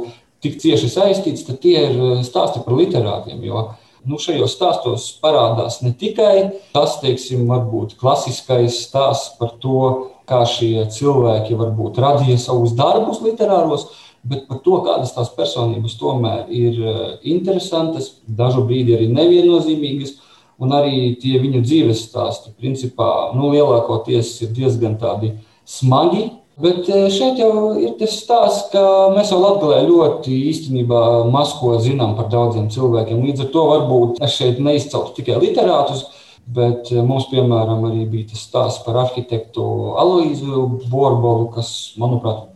tik 0.42 0.58
cieši 0.62 0.90
saistīts, 0.90 1.46
tad 1.46 1.62
tie 1.62 1.78
ir 1.90 2.24
stāsti 2.26 2.64
par 2.66 2.78
literātiem. 2.80 3.44
Jo 3.46 3.68
nu, 4.08 4.18
šajos 4.22 4.56
stāstos 4.56 5.08
parādās 5.22 5.82
ne 5.84 5.94
tikai 5.98 6.50
tas, 6.74 6.98
teiksim, 7.04 7.46
varbūt 7.50 7.98
klasiskais 8.02 8.82
stāsts 8.88 9.36
par 9.40 9.56
to, 9.62 9.82
kā 10.28 10.42
šie 10.50 10.88
cilvēki 10.92 11.56
varbūt 11.60 12.00
radīja 12.04 12.40
savus 12.42 12.74
darbus 12.76 13.22
literāros, 13.24 13.88
bet 14.24 14.48
par 14.48 14.62
to, 14.66 14.80
kādas 14.86 15.14
tās 15.16 15.30
personības 15.36 15.98
tomēr 16.00 16.48
ir 16.54 16.80
eh, 16.80 17.04
interesantas, 17.34 18.16
dažu 18.28 18.66
brīdi 18.70 18.96
arī 18.98 19.12
neviennozīmīgas, 19.14 20.18
un 20.58 20.74
arī 20.74 21.14
tie 21.22 21.38
viņu 21.42 21.62
dzīves 21.66 22.08
stāsti, 22.10 22.56
principā, 22.58 23.32
nu, 23.38 23.52
lielākoties 23.54 24.34
ir 24.46 24.56
diezgan 24.58 24.98
tādi 25.02 25.36
smagi, 25.68 26.32
Bet 26.58 26.88
eh, 26.90 27.06
šeit 27.14 27.38
jau 27.38 27.76
ir 27.78 27.92
tas 28.00 28.16
stāsts, 28.18 28.72
ka 28.72 28.82
mēs 29.14 29.30
jau 29.30 29.38
Latvijā 29.44 29.84
ļoti 29.86 30.34
īstenībā 30.50 31.02
maz 31.30 31.52
ko 31.60 31.76
zinām 31.78 32.16
par 32.18 32.32
daudziem 32.34 32.72
cilvēkiem. 32.74 33.20
Līdz 33.28 33.44
ar 33.44 33.52
to 33.54 33.66
varbūt 33.70 34.24
es 34.26 34.38
šeit 34.40 34.58
neizceltu 34.66 35.20
tikai 35.20 35.38
literātus, 35.44 36.08
bet 36.50 36.90
eh, 36.90 37.04
mums, 37.06 37.28
piemēram, 37.30 37.86
arī 37.92 38.08
bija 38.10 38.32
tas 38.32 38.48
stāsts 38.50 38.82
par 38.88 38.98
arhitektu 39.04 39.68
Aloīzu 40.02 40.66
Borbolu, 40.90 41.52
kas, 41.54 41.70
manuprāt, 42.02 42.48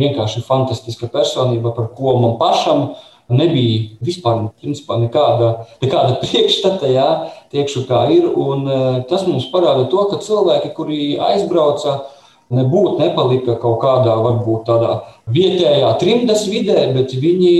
vienkārši 0.00 0.44
fantastiska 0.46 1.08
personība, 1.12 1.74
par 1.76 1.90
ko 1.96 2.16
man 2.22 2.38
pašam 2.40 2.92
nebija 3.32 3.98
vispār 4.04 4.48
principā, 4.60 4.98
nekāda, 5.00 5.52
nekāda 5.82 6.18
priekšstata, 6.22 6.88
jā, 6.92 7.08
tiekšu 7.52 7.86
kā 7.90 8.06
ir. 8.14 8.26
Un 8.30 8.66
eh, 8.66 8.98
tas 9.10 9.26
mums 9.28 9.48
parāda 9.52 9.88
to, 9.90 10.08
ka 10.10 10.20
cilvēki, 10.24 10.72
kuri 10.76 11.00
aizbrauca, 11.32 12.02
nebūtu 12.52 12.98
nepalika 13.00 13.56
kaut 13.60 13.78
kādā, 13.80 14.12
varbūt 14.20 14.66
tādā 14.68 14.96
vietējā 15.32 15.88
trimdas 16.00 16.44
vidē, 16.50 16.90
bet 16.92 17.14
viņi 17.16 17.54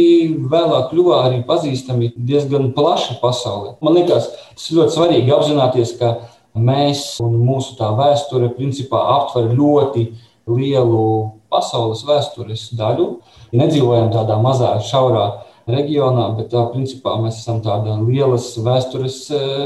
vēlāk 0.52 0.90
kļuva 0.90 1.22
arī 1.28 1.40
pazīstami 1.48 2.12
diezgan 2.16 2.72
plaši 2.76 3.16
pasaulē. 3.22 3.78
Man 3.84 3.96
liekas, 3.96 4.28
tas 4.52 4.68
ļoti 4.76 4.96
svarīgi 4.98 5.32
apzināties, 5.32 5.94
ka 6.00 6.18
mēs 6.52 7.16
un 7.24 7.38
mūsu 7.40 7.78
tā 7.78 7.88
vēsture 7.96 8.52
principā 8.58 9.00
aptver 9.16 9.54
ļoti 9.56 10.10
lielu 10.52 11.06
pasaules 11.52 12.02
vēstures 12.08 12.70
daļu. 12.78 13.08
Nedzīvojam 13.56 14.12
tādā 14.14 14.38
mazā, 14.42 14.74
šaurā 14.88 15.26
reģionā, 15.70 16.26
bet 16.38 16.50
tā, 16.52 16.64
principā 16.72 17.14
mēs 17.22 17.38
esam 17.42 17.60
tāda 17.62 17.94
lielas 18.02 18.48
vēstures 18.58 19.18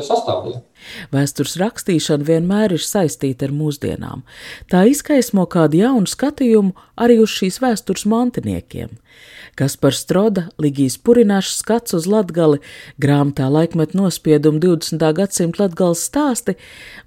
sastāvdaļa. 0.06 0.60
Vēstures 1.14 1.56
rakstīšana 1.62 2.26
vienmēr 2.26 2.76
ir 2.76 2.84
saistīta 2.84 3.48
ar 3.48 3.54
mūsdienām. 3.56 4.26
Tā 4.70 4.84
izkaismo 4.90 5.46
kādu 5.50 5.80
jaunu 5.80 6.10
skatījumu 6.10 6.76
arī 7.00 7.18
uz 7.22 7.32
šīs 7.38 7.62
vēstures 7.64 8.04
mantiniekiem. 8.12 8.92
Kas 9.56 9.72
par 9.80 9.94
Stroda, 9.96 10.50
Ligijas 10.60 10.98
Purināšas 11.00 11.62
skats 11.62 11.94
uz 11.96 12.04
Latgali, 12.04 12.58
grāmatā 13.00 13.46
laikmet 13.48 13.94
nospiedumu 13.96 14.60
20. 14.60 15.00
gadsimta 15.16 15.62
Latgales 15.62 16.02
stāsti, 16.04 16.58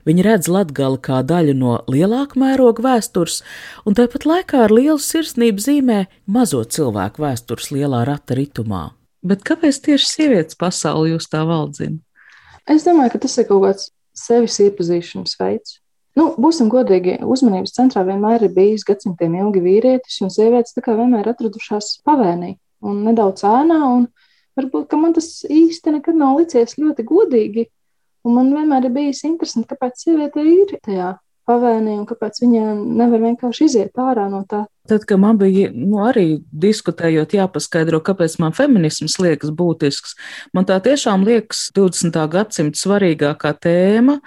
viņi 0.10 0.26
redz 0.26 0.50
Latgali 0.50 0.98
kā 0.98 1.20
daļu 1.22 1.54
no 1.60 1.76
lielāka 1.86 2.42
mēroga 2.42 2.82
vēstures, 2.88 3.44
un 3.86 3.94
tāpat 4.00 4.26
laikā 4.26 4.64
ar 4.66 4.74
lielu 4.74 4.98
sirsnību 4.98 5.62
zīmē 5.62 6.00
mazo 6.26 6.64
cilvēku 6.66 7.22
vēstures 7.22 7.70
lielā 7.76 8.02
rata 8.10 8.40
ritumā. 8.42 8.88
Bet 9.22 9.46
kāpēc 9.46 9.84
tieši 9.86 10.10
sievietes 10.10 10.58
pasauli 10.58 11.14
jūs 11.14 11.30
tā 11.30 11.44
valdzina? 11.46 12.02
Es 12.66 12.82
domāju, 12.88 13.14
ka 13.14 13.28
tas 13.28 13.38
ir 13.38 13.46
kaut 13.52 13.62
kāds 13.68 13.92
sevis 14.18 14.58
iepazīšanas 14.66 15.38
veids. 15.38 15.78
Nu, 16.18 16.32
būsim 16.42 16.72
godīgi, 16.72 17.20
uzmanības 17.22 17.76
centrā 17.76 18.04
vienmēr 18.08 18.48
ir 18.48 18.54
bijis 18.56 18.86
gadsimtiem 18.88 19.36
ilgi 19.44 19.62
vīrietis, 19.64 20.18
un 20.26 20.34
sievietes 20.34 20.74
tā 20.76 20.84
kā 20.86 20.96
vienmēr 20.98 21.30
atradušās 21.32 22.00
pavēnī 22.08 22.56
un 22.86 23.04
nedaudz 23.06 23.46
ēnā. 23.48 23.80
Un 24.00 24.08
varbūt 24.60 24.96
man 25.00 25.14
tas 25.16 25.30
īsti 25.46 26.00
nekad 26.00 26.18
nav 26.20 26.42
licies 26.42 26.80
ļoti 26.82 27.06
godīgi. 27.08 27.70
Un 28.28 28.36
man 28.36 28.52
vienmēr 28.52 28.90
ir 28.90 28.96
bijis 28.96 29.24
interesanti, 29.28 29.70
kāpēc 29.70 30.02
sieviete 30.04 30.44
ir 30.44 30.76
tajā 30.84 31.14
pavēnī 31.50 31.96
un 31.98 32.06
kāpēc 32.10 32.42
viņa 32.44 32.74
nevar 32.78 33.24
vienkārši 33.24 33.70
iziet 33.70 34.02
ārā 34.02 34.28
no 34.32 34.44
tā. 34.50 34.66
Tad, 34.90 35.06
kad 35.10 35.22
man 35.22 35.38
bija 35.40 35.70
nu, 35.74 36.02
arī 36.04 36.42
diskutējot, 36.50 37.36
jāpaskaidro, 37.38 38.02
kāpēc 38.06 38.38
man 38.42 38.56
feminisms 38.58 39.20
liekas 39.22 39.54
būtisks, 39.56 40.16
man 40.58 40.68
tā 40.70 40.80
tiešām 40.84 41.26
liekas 41.28 41.68
20. 41.78 42.20
gadsimta 42.34 42.82
svarīgākā 42.82 43.54
tēma 43.62 44.20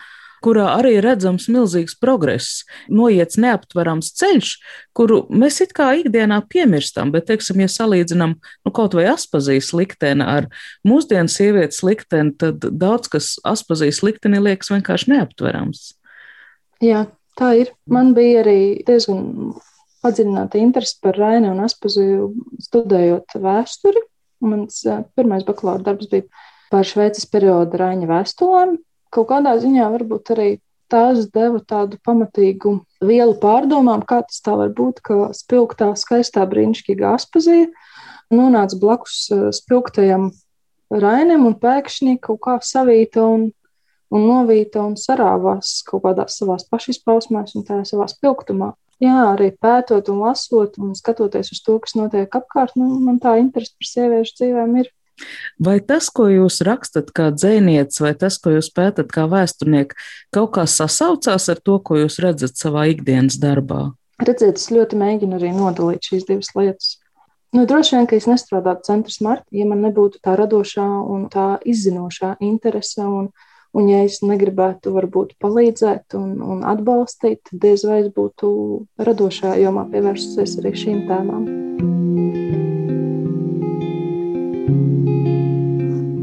kurā 0.42 0.66
arī 0.76 0.96
redzams 1.04 1.48
milzīgs 1.52 1.94
progress, 2.00 2.62
noiets 2.92 3.38
neaptverams 3.40 4.12
ceļš, 4.18 4.52
kuru 4.96 5.22
mēs 5.30 5.60
it 5.64 5.74
kā 5.76 5.92
ikdienā 6.02 6.42
piemirstam, 6.52 7.12
bet, 7.14 7.28
teiksim, 7.30 7.62
ja 7.62 7.70
salīdzinām 7.70 8.36
nu, 8.36 8.74
kaut 8.74 8.96
vai 8.98 9.08
aspazīs 9.12 9.72
likteni 9.76 10.26
ar 10.26 10.50
mūsdienu 10.88 11.32
sievietes 11.32 11.82
likteni, 11.86 12.34
tad 12.38 12.64
daudz 12.66 13.10
kas 13.12 13.34
aspazīs 13.48 14.02
likteni 14.04 14.42
liekas 14.42 14.72
vienkārši 14.74 15.14
neaptverams. 15.14 15.92
Jā, 16.82 17.06
tā 17.38 17.54
ir. 17.62 17.74
Man 17.86 18.12
bija 18.16 18.42
arī 18.42 18.60
diezgan 18.86 19.54
padziļināta 20.02 20.58
interese 20.58 20.98
par 21.02 21.18
Raini 21.18 21.50
un 21.52 21.62
Aspaziju 21.62 22.32
studējot 22.62 23.36
vēsturi. 23.42 24.02
Mans 24.42 24.80
pirmais 25.14 25.44
bakalaura 25.46 25.84
darbs 25.86 26.10
bija 26.10 26.26
par 26.72 26.88
Šveices 26.88 27.28
periodu 27.30 27.78
Raņa 27.78 28.08
vēstulēm, 28.10 28.74
kaut 29.12 29.28
kādā 29.30 29.56
ziņā 29.62 29.88
varbūt 29.92 30.34
arī 30.34 30.50
tās 30.92 31.26
deva 31.32 31.60
tādu 31.64 31.98
pamatīgu 32.04 32.76
vielu 33.04 33.34
pārdomām, 33.40 34.04
kā 34.04 34.20
tas 34.26 34.42
tā 34.44 34.56
var 34.60 34.72
būt, 34.76 35.00
ka 35.04 35.30
spilgtā, 35.36 35.92
skaistā, 35.96 36.44
brīnišķīgā 36.48 37.14
aspazija 37.16 37.70
nonāca 38.32 38.78
blakus 38.80 39.24
eh, 39.32 39.48
spilgtajam 39.54 40.30
rainam 40.92 41.48
un 41.48 41.56
pēkšņi 41.60 42.18
kaut 42.24 42.40
kā 42.44 42.58
savīta 42.64 43.24
un, 43.24 43.48
un 44.12 44.28
novīta 44.28 44.84
un 44.84 44.96
sarāvās 45.00 45.80
kaut 45.88 46.04
kādās 46.06 46.38
savās 46.40 46.66
pašizpausmēs 46.68 47.56
un 47.56 47.68
tā 47.68 47.82
savā 47.88 48.08
spilgtumā. 48.12 48.72
Jā, 49.02 49.32
arī 49.32 49.50
pētot 49.58 50.12
un 50.12 50.20
lasot 50.22 50.76
un 50.78 50.92
skatoties 50.94 51.50
uz 51.54 51.62
to, 51.64 51.78
kas 51.82 51.96
notiek 51.98 52.36
apkārt, 52.38 52.76
nu, 52.78 53.00
man 53.02 53.18
tā 53.22 53.34
interese 53.40 53.74
par 53.74 53.88
sieviešu 53.88 54.36
dzīvēm 54.38 54.76
ir 54.78 54.92
Vai 55.62 55.78
tas, 55.84 56.08
ko 56.10 56.26
jūs 56.30 56.62
rakstat 56.66 57.12
kā 57.14 57.30
dzēnieks, 57.34 58.00
vai 58.02 58.14
tas, 58.18 58.38
ko 58.42 58.54
jūs 58.56 58.72
pētat 58.74 59.12
kā 59.12 59.28
vēsturnieks, 59.30 59.98
kaut 60.34 60.54
kā 60.56 60.66
sasaucās 60.66 61.48
ar 61.52 61.60
to, 61.62 61.78
ko 61.84 62.00
jūs 62.00 62.18
redzat 62.22 62.58
savā 62.58 62.88
ikdienas 62.94 63.38
darbā? 63.42 63.92
Redziet, 64.22 64.58
es 64.58 64.70
ļoti 64.72 64.98
mēģinu 64.98 65.38
arī 65.38 65.52
nodalīt 65.54 66.10
šīs 66.10 66.26
divas 66.28 66.52
lietas. 66.56 66.96
Nu, 67.52 67.66
droši 67.68 67.98
vien, 67.98 68.06
ka 68.08 68.16
es 68.16 68.26
nestrādātu 68.30 68.86
centra 68.88 69.12
smarta, 69.12 69.44
ja 69.52 69.66
man 69.68 69.82
nebūtu 69.84 70.22
tā 70.24 70.38
radošā 70.40 70.86
un 71.12 71.26
tā 71.32 71.58
izzinošā 71.68 72.38
interese. 72.40 73.04
Un, 73.04 73.28
un 73.76 73.92
ja 73.92 74.00
es 74.06 74.22
negribētu, 74.24 74.94
varbūt, 74.96 75.36
palīdzēt 75.42 76.16
un, 76.16 76.38
un 76.40 76.64
atbalstīt, 76.64 77.52
diez 77.52 77.84
vai 77.88 78.04
es 78.06 78.12
būtu 78.16 78.52
radošā 79.04 79.58
jomā 79.60 79.88
pievērsusies 79.92 80.60
arī 80.62 80.78
šīm 80.84 81.04
tēmām. 81.10 81.91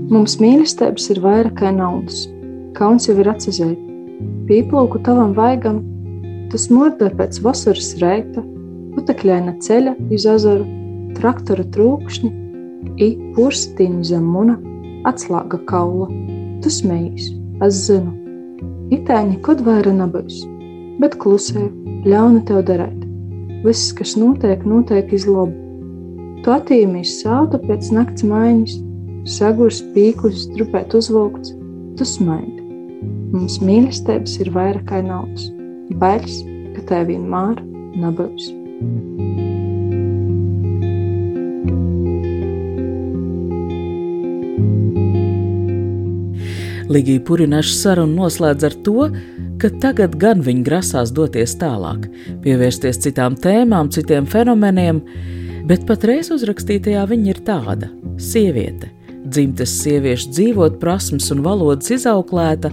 Mums 0.09 0.39
mīlestības 0.41 1.03
ir 1.13 1.19
vairāk 1.21 1.59
kā 1.59 1.69
naudas. 1.69 2.23
Kauns 2.73 3.05
jau 3.05 3.13
ir 3.21 3.27
atsizēt. 3.29 3.77
Pīplūku 4.49 5.03
tavam 5.05 5.35
vaigam, 5.37 5.83
tas 6.49 6.65
mordē 6.73 7.11
pēc 7.19 7.37
vasaras 7.45 7.91
reita, 8.01 8.41
putekļaina 8.95 9.53
ceļa 9.61 9.93
iz 10.09 10.25
azaru, 10.31 10.65
traktora 11.19 11.67
trūkšņi, 11.75 12.31
i 13.05 13.11
purstīņu 13.37 14.09
zem 14.09 14.25
muna, 14.33 14.57
atslāga 15.05 15.61
kaula. 15.69 16.09
Tu 16.65 16.73
smējīs, 16.73 17.29
es 17.69 17.85
zinu. 17.85 18.15
Itēņi 18.97 19.39
kod 19.45 19.61
vaira 19.69 19.93
nabais, 19.93 20.41
bet 20.97 21.21
klusēju, 21.21 21.69
ļauna 22.09 22.41
tev 22.49 22.65
darēt. 22.65 22.97
Viss, 23.61 23.93
kas 23.93 24.17
notiek, 24.17 24.65
notiek 24.65 25.13
iz 25.13 25.29
labu. 25.29 25.53
Tu 26.41 26.57
attīmīs 26.57 27.19
sātu 27.21 27.61
pēc 27.61 27.93
nakts 27.93 28.25
maiņas, 28.25 28.79
sagurs, 29.27 29.81
pīklis, 29.95 30.45
strupēt 30.47 30.93
uzvilkts, 30.95 31.53
tu 31.99 32.07
smaidi. 32.07 32.63
Mums 33.33 33.59
mīlestības 33.61 34.39
ir 34.41 34.51
vairāk 34.55 34.87
kā 34.89 35.01
naudas. 35.05 35.49
Bailes, 36.01 36.41
ka 36.75 36.85
tev 36.89 37.09
vienmēr 37.09 37.61
nebūs. 37.99 38.49
Ligija 46.89 47.21
Purinaša 47.21 47.75
saruna 47.77 48.23
noslēdz 48.23 48.65
ar 48.65 48.75
to, 48.85 49.09
ka 49.61 49.69
tagad 49.81 50.15
gan 50.17 50.41
viņa 50.41 50.63
grasās 50.65 51.11
doties 51.13 51.53
tālāk, 51.61 52.07
pievērsties 52.41 53.03
citām 53.03 53.35
tēmām, 53.37 53.91
citiem 53.93 54.25
fenomeniem, 54.25 55.03
bet 55.69 55.85
patreiz 55.85 56.31
uzrakstītajā 56.33 57.03
viņa 57.11 57.35
ir 57.35 57.43
tāda- 57.45 57.91
sieviete 58.31 58.89
dzimtes 59.25 59.73
sieviešu 59.83 60.33
dzīvot, 60.33 60.79
prasmes 60.81 61.29
un 61.33 61.43
valodas 61.45 61.91
izauklēta, 61.95 62.71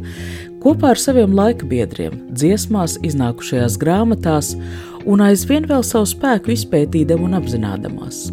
kopā 0.62 0.94
ar 0.94 1.00
saviem 1.00 1.35
laika 1.37 1.66
biedriem, 1.68 2.18
dziesmās, 2.35 2.98
iznākušajās 3.06 3.78
grāmatās 3.82 4.54
un 5.06 5.22
aizvien 5.22 5.66
vēl 5.70 5.85
savu 5.87 6.09
spēku 6.11 6.54
izpētīdam 6.56 7.26
un 7.28 7.37
apzinādamās. 7.38 8.26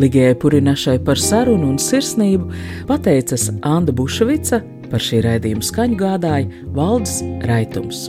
Ligijai 0.00 0.36
Purinašai 0.40 0.98
par 1.04 1.20
sarunu 1.20 1.74
un 1.74 1.80
sirsnību 1.80 2.48
pateicas 2.88 3.50
Anna 3.60 3.92
Bušvica, 3.92 4.62
par 4.90 5.02
šī 5.02 5.24
raidījuma 5.26 5.70
skaņu 5.72 6.00
gādāja 6.00 6.64
Valdis 6.76 7.20
Raitums. 7.48 8.08